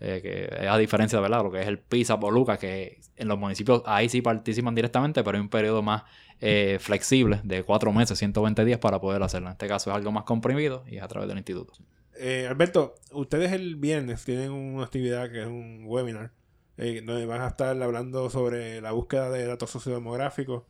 Eh, 0.00 0.20
que 0.22 0.68
a 0.68 0.78
diferencia 0.78 1.20
de 1.20 1.28
lo 1.28 1.50
que 1.50 1.60
es 1.60 1.66
el 1.66 1.78
PISA 1.78 2.20
Poluca, 2.20 2.56
que 2.56 3.00
en 3.16 3.28
los 3.28 3.38
municipios 3.38 3.82
ahí 3.84 4.08
sí 4.08 4.22
participan 4.22 4.74
directamente, 4.74 5.24
pero 5.24 5.36
hay 5.36 5.42
un 5.42 5.48
periodo 5.48 5.82
más 5.82 6.04
eh, 6.40 6.78
flexible 6.80 7.40
de 7.42 7.64
cuatro 7.64 7.92
meses, 7.92 8.18
120 8.18 8.64
días 8.64 8.78
para 8.78 9.00
poder 9.00 9.22
hacerlo. 9.22 9.48
En 9.48 9.52
este 9.52 9.66
caso 9.66 9.90
es 9.90 9.96
algo 9.96 10.12
más 10.12 10.24
comprimido 10.24 10.84
y 10.86 10.98
es 10.98 11.02
a 11.02 11.08
través 11.08 11.28
del 11.28 11.38
instituto. 11.38 11.72
Eh, 12.16 12.46
Alberto, 12.48 12.94
ustedes 13.12 13.52
el 13.52 13.76
viernes 13.76 14.24
tienen 14.24 14.52
una 14.52 14.84
actividad 14.84 15.30
que 15.30 15.42
es 15.42 15.46
un 15.46 15.84
webinar, 15.86 16.32
donde 16.76 17.26
van 17.26 17.40
a 17.40 17.48
estar 17.48 17.80
hablando 17.82 18.30
sobre 18.30 18.80
la 18.80 18.92
búsqueda 18.92 19.30
de 19.30 19.46
datos 19.46 19.70
sociodemográficos 19.70 20.62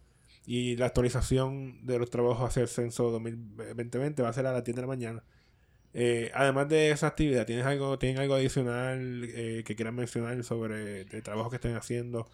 y 0.47 0.77
la 0.77 0.87
actualización 0.87 1.85
de 1.85 1.99
los 1.99 2.09
trabajos 2.09 2.49
hacia 2.49 2.63
el 2.63 2.69
censo 2.69 3.11
2020 3.11 4.23
va 4.23 4.31
a 4.31 4.33
ser 4.33 4.47
a 4.47 4.53
las 4.53 4.65
10 4.65 4.77
de 4.77 4.81
la 4.81 4.89
mañana. 4.89 5.25
Eh, 6.01 6.31
además 6.33 6.69
de 6.69 6.93
esa 6.93 7.09
actividad, 7.09 7.45
¿tienes 7.45 7.67
algo, 7.67 7.99
¿tienen 7.99 8.23
algo 8.23 8.35
adicional 8.37 9.25
eh, 9.35 9.65
que 9.67 9.75
quieran 9.75 9.97
mencionar 9.97 10.45
sobre 10.45 11.01
el 11.01 11.23
trabajo 11.25 11.51
que 11.51 11.57
estén 11.57 11.75
haciendo 11.75 12.29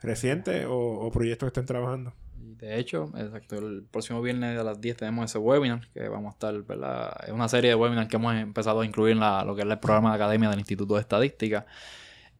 reciente 0.00 0.64
o, 0.66 1.10
proyectos 1.12 1.48
que 1.48 1.48
estén 1.48 1.66
trabajando? 1.66 2.14
De 2.38 2.78
hecho, 2.78 3.12
exacto, 3.14 3.58
el 3.58 3.82
próximo 3.82 4.22
viernes 4.22 4.58
a 4.58 4.64
las 4.64 4.80
10 4.80 4.96
tenemos 4.96 5.30
ese 5.30 5.36
webinar 5.36 5.86
que 5.92 6.08
vamos 6.08 6.30
a 6.30 6.32
estar, 6.32 6.62
¿verdad? 6.62 7.14
Es 7.26 7.32
una 7.32 7.46
serie 7.50 7.68
de 7.68 7.74
webinars 7.76 8.08
que 8.08 8.16
hemos 8.16 8.34
empezado 8.34 8.80
a 8.80 8.86
incluir 8.86 9.12
en 9.12 9.20
la, 9.20 9.44
lo 9.44 9.54
que 9.54 9.60
es 9.60 9.68
el 9.68 9.78
programa 9.78 10.08
de 10.08 10.16
academia 10.16 10.48
del 10.48 10.60
Instituto 10.60 10.94
de 10.94 11.02
Estadística. 11.02 11.66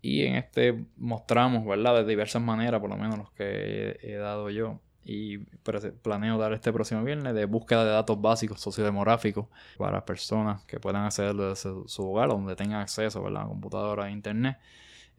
Y 0.00 0.22
en 0.22 0.36
este 0.36 0.86
mostramos, 0.96 1.66
¿verdad? 1.66 1.96
De 1.96 2.06
diversas 2.06 2.40
maneras, 2.40 2.80
por 2.80 2.88
lo 2.88 2.96
menos 2.96 3.18
los 3.18 3.30
que 3.32 3.98
he 4.00 4.14
dado 4.14 4.48
yo, 4.48 4.80
y 5.04 5.38
planeo 5.38 6.38
dar 6.38 6.52
este 6.52 6.72
próximo 6.72 7.02
viernes 7.02 7.34
de 7.34 7.44
búsqueda 7.46 7.84
de 7.84 7.90
datos 7.90 8.20
básicos 8.20 8.60
sociodemográficos 8.60 9.46
para 9.78 10.04
personas 10.04 10.62
que 10.64 10.78
puedan 10.78 11.04
acceder 11.04 11.34
desde 11.34 11.72
su 11.86 12.10
hogar, 12.10 12.28
donde 12.28 12.56
tengan 12.56 12.80
acceso 12.80 13.26
a 13.26 13.30
la 13.30 13.44
computadora 13.44 14.08
e 14.08 14.12
internet. 14.12 14.58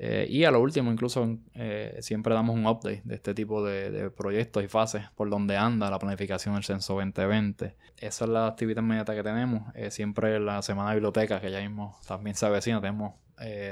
Eh, 0.03 0.25
y 0.27 0.45
a 0.45 0.51
lo 0.51 0.59
último, 0.59 0.91
incluso 0.91 1.37
eh, 1.53 1.97
siempre 2.01 2.33
damos 2.33 2.55
un 2.55 2.65
update 2.65 3.03
de 3.05 3.13
este 3.13 3.35
tipo 3.35 3.63
de, 3.63 4.09
proyectos 4.09 4.63
y 4.63 4.67
fases 4.67 5.03
por 5.15 5.29
donde 5.29 5.57
anda 5.57 5.91
la 5.91 5.99
planificación 5.99 6.55
del 6.55 6.63
censo 6.63 6.95
2020. 6.95 7.75
Esa 7.97 8.25
es 8.25 8.31
la 8.31 8.47
actividad 8.47 8.81
inmediata 8.81 9.13
que 9.13 9.21
tenemos. 9.21 9.63
Eh, 9.75 9.91
siempre 9.91 10.39
la 10.39 10.63
semana 10.63 10.89
de 10.89 10.95
biblioteca, 10.95 11.39
que 11.39 11.51
ya 11.51 11.59
mismo 11.59 11.99
también 12.07 12.35
se 12.35 12.47
avecina, 12.47 12.81
tenemos 12.81 13.13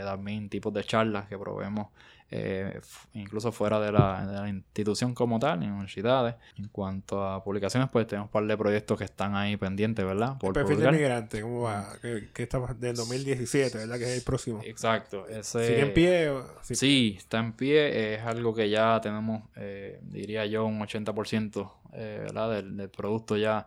también 0.03 0.49
tipos 0.49 0.73
de 0.73 0.84
charlas 0.84 1.27
que 1.27 1.38
proveemos 1.38 1.88
eh, 2.32 2.79
incluso 3.13 3.51
fuera 3.51 3.79
de 3.79 3.91
la, 3.91 4.45
institución 4.47 5.13
como 5.15 5.39
tal, 5.39 5.63
en 5.63 5.71
universidades. 5.71 6.36
En 6.58 6.67
cuanto 6.67 7.23
a 7.23 7.43
publicaciones, 7.43 7.89
pues 7.91 8.05
tenemos 8.05 8.27
un 8.27 8.32
par 8.32 8.45
de 8.45 8.55
proyectos 8.55 8.97
que 8.97 9.05
están 9.05 9.36
ahí 9.36 9.58
pendientes, 9.58 10.05
¿verdad? 10.05 10.38
Por 10.38 10.49
el 10.49 10.65
perfil 10.65 10.84
de 10.84 10.91
migrante, 10.91 11.41
¿cómo 11.41 11.62
va? 11.62 11.91
Que, 12.01 12.43
está 12.43 12.60
del 12.75 12.95
2017, 12.95 13.79
¿verdad? 13.79 13.97
Que 13.97 14.03
es 14.03 14.17
el 14.17 14.23
próximo. 14.23 14.62
Exacto. 14.63 15.27
Ese, 15.27 15.65
¿Sigue 15.65 15.82
en 15.82 15.93
pie? 15.93 16.32
Sí. 16.62 17.15
está 17.17 17.39
en 17.39 17.53
pie. 17.53 18.15
Es 18.15 18.21
algo 18.21 18.53
que 18.53 18.69
ya 18.69 18.99
tenemos, 19.01 19.43
eh, 19.55 19.99
diría 20.03 20.45
yo, 20.45 20.65
un 20.65 20.79
80% 20.79 21.71
eh, 21.93 22.19
¿verdad? 22.21 22.62
Del, 22.62 22.89
producto 22.89 23.38
ya 23.38 23.65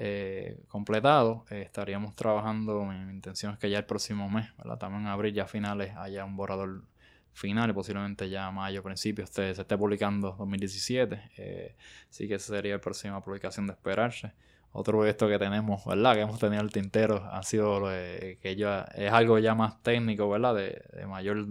eh, 0.00 0.60
completado. 0.68 1.44
estaríamos 1.50 2.14
trabajando, 2.14 2.92
en 2.92 3.10
intenciones 3.10 3.58
que 3.58 3.68
ya 3.68 3.78
el 3.78 3.84
próximo 3.84 4.30
mes, 4.30 4.56
¿verdad? 4.56 4.78
También 4.78 5.02
en 5.02 5.08
abril, 5.08 5.34
ya 5.34 5.46
finales, 5.46 5.92
haya 5.96 6.24
un 6.24 6.36
borrador 6.36 6.84
final 7.32 7.70
y 7.70 7.72
posiblemente 7.72 8.30
ya 8.30 8.50
mayo, 8.52 8.82
principios, 8.82 9.30
se 9.30 9.50
esté 9.50 9.76
publicando 9.76 10.36
2017. 10.38 11.30
Eh, 11.36 11.74
sí 12.10 12.28
que 12.28 12.34
esa 12.34 12.54
sería 12.54 12.74
la 12.74 12.80
próxima 12.80 13.20
publicación 13.22 13.66
de 13.66 13.72
esperarse. 13.72 14.32
Otro 14.70 14.98
proyecto 14.98 15.26
que 15.26 15.38
tenemos, 15.38 15.84
¿verdad? 15.84 16.14
Que 16.14 16.20
hemos 16.20 16.38
tenido 16.38 16.62
el 16.62 16.70
tintero 16.70 17.24
ha 17.32 17.42
sido 17.42 17.88
que 17.88 18.54
ya 18.56 18.82
es 18.94 19.12
algo 19.12 19.38
ya 19.40 19.56
más 19.56 19.82
técnico, 19.82 20.28
¿verdad? 20.28 20.54
De, 20.54 21.06
mayor 21.08 21.48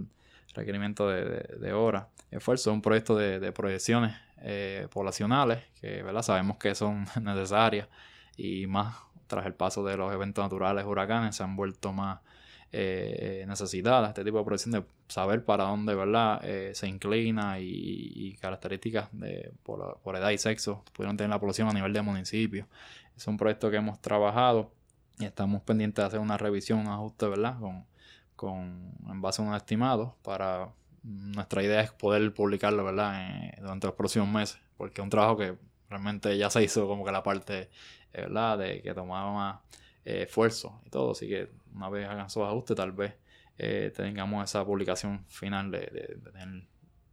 requerimiento 0.54 1.06
de, 1.08 1.40
de, 1.58 1.72
horas, 1.74 2.06
esfuerzo. 2.30 2.72
Un 2.72 2.80
proyecto 2.80 3.14
de, 3.14 3.52
proyecciones 3.52 4.16
eh, 4.40 4.88
poblacionales 4.90 5.64
que, 5.80 6.02
¿verdad? 6.02 6.22
Sabemos 6.22 6.56
que 6.56 6.74
son 6.74 7.06
necesarias 7.22 7.88
y 8.38 8.66
más 8.66 8.96
tras 9.26 9.44
el 9.44 9.52
paso 9.52 9.84
de 9.84 9.96
los 9.96 10.12
eventos 10.14 10.42
naturales, 10.42 10.86
huracanes, 10.86 11.36
se 11.36 11.42
han 11.42 11.56
vuelto 11.56 11.92
más 11.92 12.20
eh, 12.70 13.44
necesidad, 13.48 14.04
este 14.06 14.24
tipo 14.24 14.38
de 14.38 14.44
proyección 14.44 14.72
de 14.72 14.84
saber 15.08 15.42
para 15.44 15.64
dónde 15.64 15.94
¿verdad? 15.94 16.40
Eh, 16.44 16.72
se 16.74 16.86
inclina 16.86 17.58
y, 17.60 18.36
características 18.40 19.08
de, 19.12 19.52
por, 19.62 20.16
edad 20.16 20.30
y 20.30 20.38
sexo 20.38 20.84
pudieron 20.92 21.16
tener 21.16 21.30
la 21.30 21.40
población 21.40 21.68
a 21.68 21.72
nivel 21.72 21.92
de 21.92 22.02
municipio. 22.02 22.66
Es 23.16 23.26
un 23.26 23.36
proyecto 23.36 23.70
que 23.70 23.76
hemos 23.76 24.00
trabajado 24.00 24.70
y 25.18 25.24
estamos 25.24 25.62
pendientes 25.62 26.02
de 26.02 26.06
hacer 26.06 26.20
una 26.20 26.36
revisión, 26.38 26.80
un 26.80 26.88
ajuste, 26.88 27.26
¿verdad? 27.26 27.58
Con, 27.58 27.84
con, 28.36 28.92
en 29.08 29.20
base 29.20 29.42
a 29.42 29.44
unos 29.44 29.56
estimados 29.56 30.12
para 30.22 30.68
nuestra 31.02 31.62
idea 31.62 31.80
es 31.80 31.90
poder 31.90 32.32
publicarlo, 32.34 32.84
¿verdad? 32.84 33.54
durante 33.60 33.86
los 33.86 33.96
próximos 33.96 34.28
meses, 34.28 34.60
porque 34.76 35.00
es 35.00 35.04
un 35.04 35.10
trabajo 35.10 35.36
que 35.36 35.56
realmente 35.88 36.36
ya 36.36 36.50
se 36.50 36.62
hizo 36.62 36.86
como 36.86 37.04
que 37.04 37.12
la 37.12 37.22
parte, 37.22 37.70
¿verdad? 38.12 38.58
De 38.58 38.82
que 38.82 38.94
tomaba 38.94 39.32
más 39.32 39.60
eh, 40.04 40.22
esfuerzo 40.22 40.80
y 40.86 40.90
todo, 40.90 41.12
así 41.12 41.28
que 41.28 41.50
una 41.74 41.88
vez 41.88 42.08
hagan 42.08 42.30
sus 42.30 42.42
ajustes, 42.42 42.76
tal 42.76 42.92
vez 42.92 43.14
eh, 43.58 43.92
tengamos 43.94 44.48
esa 44.48 44.64
publicación 44.64 45.24
final 45.26 45.70
de, 45.70 45.80
de, 45.80 46.18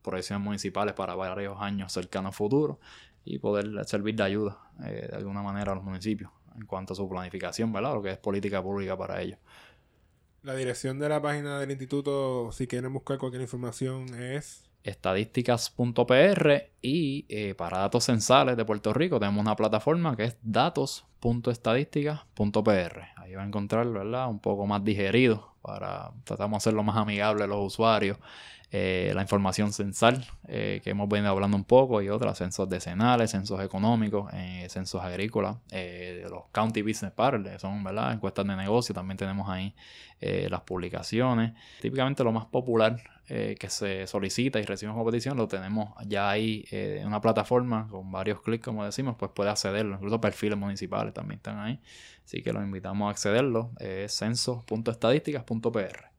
proyecciones 0.01 0.45
municipales 0.45 0.93
para 0.93 1.15
varios 1.15 1.59
años 1.59 1.91
cercanos 1.91 2.35
futuros 2.35 2.77
y 3.23 3.39
poder 3.39 3.83
servir 3.85 4.15
de 4.15 4.23
ayuda 4.23 4.59
eh, 4.85 5.07
de 5.09 5.15
alguna 5.15 5.41
manera 5.41 5.71
a 5.71 5.75
los 5.75 5.83
municipios 5.83 6.29
en 6.55 6.65
cuanto 6.67 6.93
a 6.93 6.95
su 6.95 7.09
planificación, 7.09 7.73
¿verdad? 7.73 7.95
Lo 7.95 8.01
que 8.01 8.11
es 8.11 8.17
política 8.17 8.61
pública 8.61 8.95
para 8.95 9.21
ellos. 9.21 9.39
La 10.43 10.55
dirección 10.55 10.99
de 10.99 11.09
la 11.09 11.21
página 11.21 11.59
del 11.59 11.71
instituto, 11.71 12.51
si 12.51 12.67
quieren 12.67 12.93
buscar 12.93 13.17
cualquier 13.17 13.41
información, 13.41 14.13
es 14.13 14.64
estadísticas.pr 14.85 16.71
y 16.81 17.25
eh, 17.29 17.53
para 17.55 17.79
datos 17.79 18.05
censales 18.05 18.55
de 18.55 18.63
Puerto 18.65 18.93
Rico 18.93 19.19
tenemos 19.19 19.41
una 19.41 19.55
plataforma 19.55 20.15
que 20.15 20.25
es 20.25 20.37
datos.estadísticas.pr. 20.43 23.01
Ahí 23.17 23.33
va 23.33 23.41
a 23.41 23.45
encontrar, 23.45 23.87
¿verdad? 23.87 24.29
Un 24.29 24.37
poco 24.39 24.67
más 24.67 24.83
digerido 24.83 25.55
para 25.61 26.11
tratamos 26.23 26.51
de 26.51 26.57
hacerlo 26.57 26.83
más 26.83 26.97
amigable 26.97 27.43
a 27.43 27.47
los 27.47 27.65
usuarios. 27.65 28.19
Eh, 28.77 29.11
la 29.13 29.21
información 29.21 29.71
censal 29.71 30.25
eh, 30.47 30.81
que 30.83 30.89
hemos 30.89 31.07
venido 31.07 31.31
hablando 31.31 31.55
un 31.55 31.63
poco 31.63 32.01
y 32.01 32.09
otras, 32.09 32.37
censos 32.37 32.67
decenales, 32.67 33.31
censos 33.31 33.61
económicos, 33.61 34.31
censos 34.67 35.01
agrícolas, 35.01 35.57
los 36.29 36.43
County 36.51 36.81
Business 36.81 37.11
Partners, 37.11 37.61
son 37.61 37.83
¿verdad? 37.83 38.13
encuestas 38.13 38.45
de 38.45 38.55
negocio, 38.55 38.93
también 38.93 39.17
tenemos 39.17 39.49
ahí 39.49 39.75
las 40.19 40.61
publicaciones. 40.61 41.53
Típicamente 41.81 42.23
lo 42.23 42.31
más 42.31 42.45
popular 42.45 42.97
eh, 43.27 43.55
que 43.59 43.71
se 43.71 44.05
solicita 44.05 44.59
y 44.59 44.63
recibimos 44.63 44.93
como 44.95 45.09
petición, 45.09 45.35
lo 45.35 45.47
tenemos 45.47 45.95
ya 46.05 46.29
ahí 46.29 46.63
eh, 46.69 46.99
en 47.01 47.07
una 47.07 47.19
plataforma 47.21 47.87
con 47.87 48.11
varios 48.11 48.39
clics, 48.41 48.63
como 48.63 48.85
decimos, 48.85 49.15
pues 49.17 49.31
puede 49.31 49.49
accederlo. 49.49 49.95
Incluso 49.95 50.21
perfiles 50.21 50.59
municipales 50.59 51.11
también 51.11 51.37
están 51.37 51.57
ahí. 51.57 51.79
Así 52.23 52.43
que 52.43 52.53
los 52.53 52.61
invitamos 52.61 53.07
a 53.07 53.09
accederlo. 53.09 53.71
Es 53.79 54.15
censo.estadísticas.pr. 54.15 56.11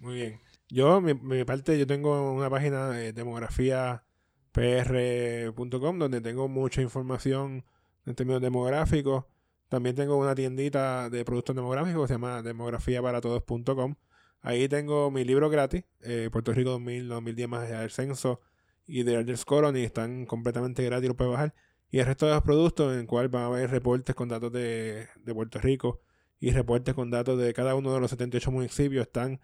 Muy 0.00 0.14
bien. 0.14 0.40
Yo, 0.70 1.00
mi, 1.00 1.14
mi 1.14 1.44
parte, 1.44 1.78
yo 1.78 1.86
tengo 1.86 2.32
una 2.32 2.50
página 2.50 2.90
de 2.90 3.12
demografiapr.com 3.12 5.98
donde 5.98 6.20
tengo 6.20 6.48
mucha 6.48 6.82
información 6.82 7.64
en 8.06 8.14
términos 8.14 8.42
demográficos. 8.42 9.24
También 9.68 9.94
tengo 9.96 10.16
una 10.16 10.34
tiendita 10.34 11.10
de 11.10 11.24
productos 11.24 11.56
demográficos 11.56 12.02
que 12.02 12.08
se 12.08 12.14
llama 12.14 12.42
demografiaparatodos.com 12.42 13.96
Ahí 14.42 14.68
tengo 14.68 15.10
mi 15.10 15.24
libro 15.24 15.50
gratis, 15.50 15.84
eh, 16.00 16.30
Puerto 16.32 16.52
Rico 16.52 16.70
2000, 16.70 17.08
2010 17.08 17.48
más 17.48 17.68
allá 17.68 17.80
del 17.80 17.90
censo 17.90 18.40
y 18.86 19.02
de 19.02 19.16
Elders 19.16 19.44
Colony, 19.44 19.82
están 19.82 20.24
completamente 20.24 20.82
gratis, 20.82 21.08
lo 21.08 21.16
puedes 21.16 21.32
bajar. 21.32 21.54
Y 21.90 21.98
el 21.98 22.06
resto 22.06 22.26
de 22.26 22.32
los 22.32 22.42
productos 22.42 22.94
en 22.94 23.00
el 23.00 23.06
cual 23.06 23.28
van 23.28 23.42
a 23.42 23.46
haber 23.46 23.70
reportes 23.70 24.14
con 24.14 24.28
datos 24.28 24.50
de, 24.52 25.08
Puerto 25.34 25.58
Rico 25.58 26.00
y 26.38 26.52
reportes 26.52 26.94
con 26.94 27.10
datos 27.10 27.38
de 27.38 27.52
cada 27.52 27.74
uno 27.74 27.92
de 27.92 28.00
los 28.00 28.10
78 28.10 28.50
municipios 28.50 29.06
están 29.06 29.40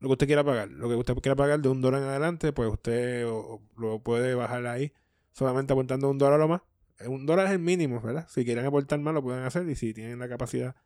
lo 0.00 0.08
que 0.08 0.12
usted 0.12 0.26
quiera 0.26 0.44
pagar. 0.44 0.68
Lo 0.68 0.88
que 0.88 0.96
usted 0.96 1.14
quiera 1.16 1.36
pagar 1.36 1.60
de 1.60 1.68
un 1.68 1.80
dólar 1.80 2.02
en 2.02 2.08
adelante, 2.08 2.52
pues 2.52 2.70
usted 2.70 3.24
lo 3.76 4.02
puede 4.02 4.34
bajar 4.34 4.66
ahí 4.66 4.92
solamente 5.32 5.72
aportando 5.72 6.10
un 6.10 6.18
dólar 6.18 6.40
o 6.40 6.48
más. 6.48 6.62
Un 7.06 7.24
dólar 7.26 7.46
es 7.46 7.52
el 7.52 7.60
mínimo, 7.60 8.00
¿verdad? 8.00 8.26
Si 8.28 8.44
quieren 8.44 8.66
aportar 8.66 8.98
más 9.00 9.14
lo 9.14 9.22
pueden 9.22 9.44
hacer 9.44 9.68
y 9.68 9.74
si 9.74 9.94
tienen 9.94 10.18
la 10.18 10.28
capacidad 10.28 10.76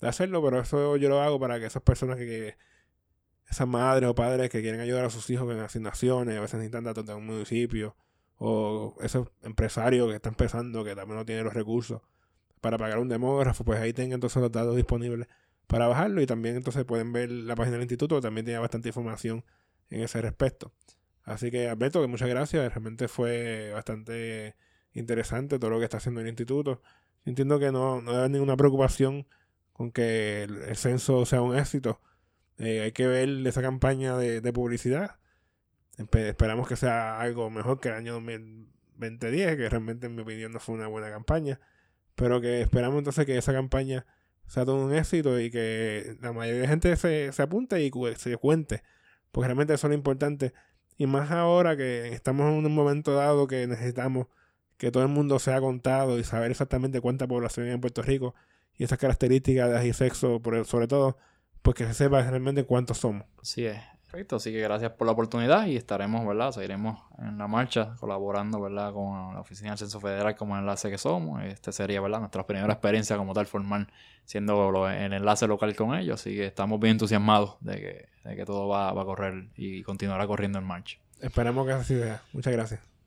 de 0.00 0.08
hacerlo, 0.08 0.42
pero 0.42 0.60
eso 0.60 0.96
yo 0.96 1.08
lo 1.08 1.20
hago 1.20 1.38
para 1.38 1.60
que 1.60 1.66
esas 1.66 1.82
personas 1.82 2.16
que 2.16 2.56
esas 3.48 3.68
madres 3.68 4.08
o 4.08 4.14
padres 4.14 4.48
que 4.48 4.62
quieren 4.62 4.80
ayudar 4.80 5.04
a 5.04 5.10
sus 5.10 5.28
hijos 5.30 5.52
en 5.52 5.60
asignaciones, 5.60 6.36
a 6.36 6.40
veces 6.40 6.54
necesitan 6.54 6.84
datos 6.84 7.04
de 7.04 7.14
un 7.14 7.26
municipio, 7.26 7.96
o 8.38 8.94
esos 9.00 9.28
empresarios 9.42 10.08
que 10.08 10.16
están 10.16 10.32
empezando, 10.32 10.84
que 10.84 10.94
también 10.94 11.18
no 11.18 11.26
tienen 11.26 11.44
los 11.44 11.54
recursos 11.54 12.00
para 12.60 12.78
pagar 12.78 12.98
un 12.98 13.08
demógrafo, 13.08 13.64
pues 13.64 13.80
ahí 13.80 13.92
tengan 13.92 14.14
entonces 14.14 14.40
los 14.40 14.52
datos 14.52 14.76
disponibles 14.76 15.28
para 15.70 15.86
bajarlo 15.88 16.20
y 16.22 16.26
también 16.26 16.56
entonces 16.56 16.84
pueden 16.84 17.12
ver 17.12 17.30
la 17.30 17.54
página 17.56 17.74
del 17.74 17.82
instituto, 17.84 18.16
que 18.16 18.22
también 18.22 18.44
tiene 18.46 18.60
bastante 18.60 18.88
información 18.90 19.44
en 19.90 20.02
ese 20.02 20.20
respecto. 20.22 20.72
Así 21.24 21.50
que 21.50 21.68
Alberto, 21.68 22.00
que 22.02 22.08
muchas 22.08 22.28
gracias, 22.28 22.72
realmente 22.74 23.08
fue 23.08 23.72
bastante 23.74 24.56
interesante 24.94 25.58
todo 25.58 25.70
lo 25.70 25.78
que 25.78 25.84
está 25.84 25.98
haciendo 25.98 26.20
el 26.20 26.28
instituto. 26.28 26.82
Entiendo 27.24 27.58
que 27.60 27.72
no, 27.72 28.02
no 28.02 28.12
debe 28.14 28.28
ninguna 28.30 28.56
preocupación 28.56 29.26
con 29.74 29.92
que 29.92 30.44
el 30.44 30.76
censo 30.76 31.24
sea 31.26 31.42
un 31.42 31.56
éxito 31.56 32.00
Eh, 32.58 32.82
hay 32.82 32.92
que 32.92 33.06
ver 33.06 33.28
esa 33.46 33.62
campaña 33.62 34.16
de, 34.18 34.52
publicidad. 34.52 35.16
Espe- 35.98 36.28
esperamos 36.30 36.68
que 36.68 36.76
sea 36.76 37.20
algo 37.20 37.50
mejor 37.50 37.80
que 37.80 37.88
el 37.88 37.94
año 37.94 38.14
2010, 38.14 39.56
que 39.56 39.68
realmente 39.68 40.06
en 40.06 40.14
mi 40.14 40.22
opinión 40.22 40.52
no 40.52 40.60
fue 40.60 40.74
una 40.74 40.86
buena 40.88 41.10
campaña. 41.10 41.60
Pero 42.14 42.40
que 42.40 42.60
esperamos 42.62 42.98
entonces 42.98 43.26
que 43.26 43.38
esa 43.38 43.52
campaña 43.52 44.06
sea 44.50 44.64
todo 44.64 44.84
un 44.84 44.92
éxito 44.94 45.38
y 45.40 45.50
que 45.50 46.16
la 46.20 46.32
mayoría 46.32 46.62
de 46.62 46.68
gente 46.68 46.96
se, 46.96 47.32
se 47.32 47.42
apunte 47.42 47.80
y 47.82 47.90
se 48.16 48.36
cuente. 48.36 48.82
Porque 49.30 49.46
realmente 49.46 49.74
eso 49.74 49.86
es 49.86 49.90
lo 49.90 49.94
importante. 49.94 50.52
Y 50.98 51.06
más 51.06 51.30
ahora 51.30 51.76
que 51.76 52.08
estamos 52.12 52.46
en 52.52 52.66
un 52.66 52.74
momento 52.74 53.14
dado 53.14 53.46
que 53.46 53.66
necesitamos 53.66 54.26
que 54.76 54.90
todo 54.90 55.02
el 55.04 55.08
mundo 55.08 55.38
sea 55.38 55.60
contado 55.60 56.18
y 56.18 56.24
saber 56.24 56.50
exactamente 56.50 57.00
cuánta 57.00 57.28
población 57.28 57.66
hay 57.66 57.72
en 57.72 57.80
Puerto 57.80 58.02
Rico 58.02 58.34
y 58.76 58.84
esas 58.84 58.98
características 58.98 59.70
de 59.70 59.86
y 59.86 59.92
sexo, 59.92 60.40
por- 60.40 60.64
sobre 60.66 60.88
todo, 60.88 61.16
pues 61.62 61.76
que 61.76 61.86
se 61.86 61.94
sepa 61.94 62.22
realmente 62.22 62.64
cuántos 62.64 62.98
somos. 62.98 63.24
Así 63.40 63.66
es. 63.66 63.78
Perfecto, 64.10 64.36
así 64.36 64.50
que 64.50 64.60
gracias 64.60 64.90
por 64.90 65.06
la 65.06 65.12
oportunidad 65.12 65.66
y 65.66 65.76
estaremos, 65.76 66.26
¿verdad? 66.26 66.50
Seguiremos 66.50 67.00
en 67.18 67.38
la 67.38 67.46
marcha 67.46 67.94
colaborando, 68.00 68.60
¿verdad? 68.60 68.92
Con 68.92 69.34
la 69.34 69.40
Oficina 69.40 69.70
del 69.70 69.78
Censo 69.78 70.00
Federal 70.00 70.34
como 70.34 70.58
enlace 70.58 70.90
que 70.90 70.98
somos. 70.98 71.44
Este 71.44 71.70
sería, 71.70 72.00
¿verdad? 72.00 72.18
Nuestra 72.18 72.44
primera 72.44 72.72
experiencia 72.72 73.16
como 73.16 73.34
tal 73.34 73.46
formal 73.46 73.86
siendo 74.24 74.88
el 74.88 75.12
enlace 75.12 75.46
local 75.46 75.76
con 75.76 75.94
ellos. 75.94 76.20
Así 76.20 76.34
que 76.34 76.46
estamos 76.46 76.80
bien 76.80 76.92
entusiasmados 76.92 77.56
de 77.60 77.76
que, 77.76 78.08
de 78.28 78.36
que 78.36 78.44
todo 78.44 78.66
va, 78.66 78.92
va 78.92 79.02
a 79.02 79.04
correr 79.04 79.46
y 79.56 79.84
continuará 79.84 80.26
corriendo 80.26 80.58
en 80.58 80.64
marcha. 80.64 80.98
Esperamos 81.20 81.64
que 81.64 81.72
así 81.72 81.96
sea. 81.96 82.20
Muchas 82.32 82.52
gracias. 82.52 82.89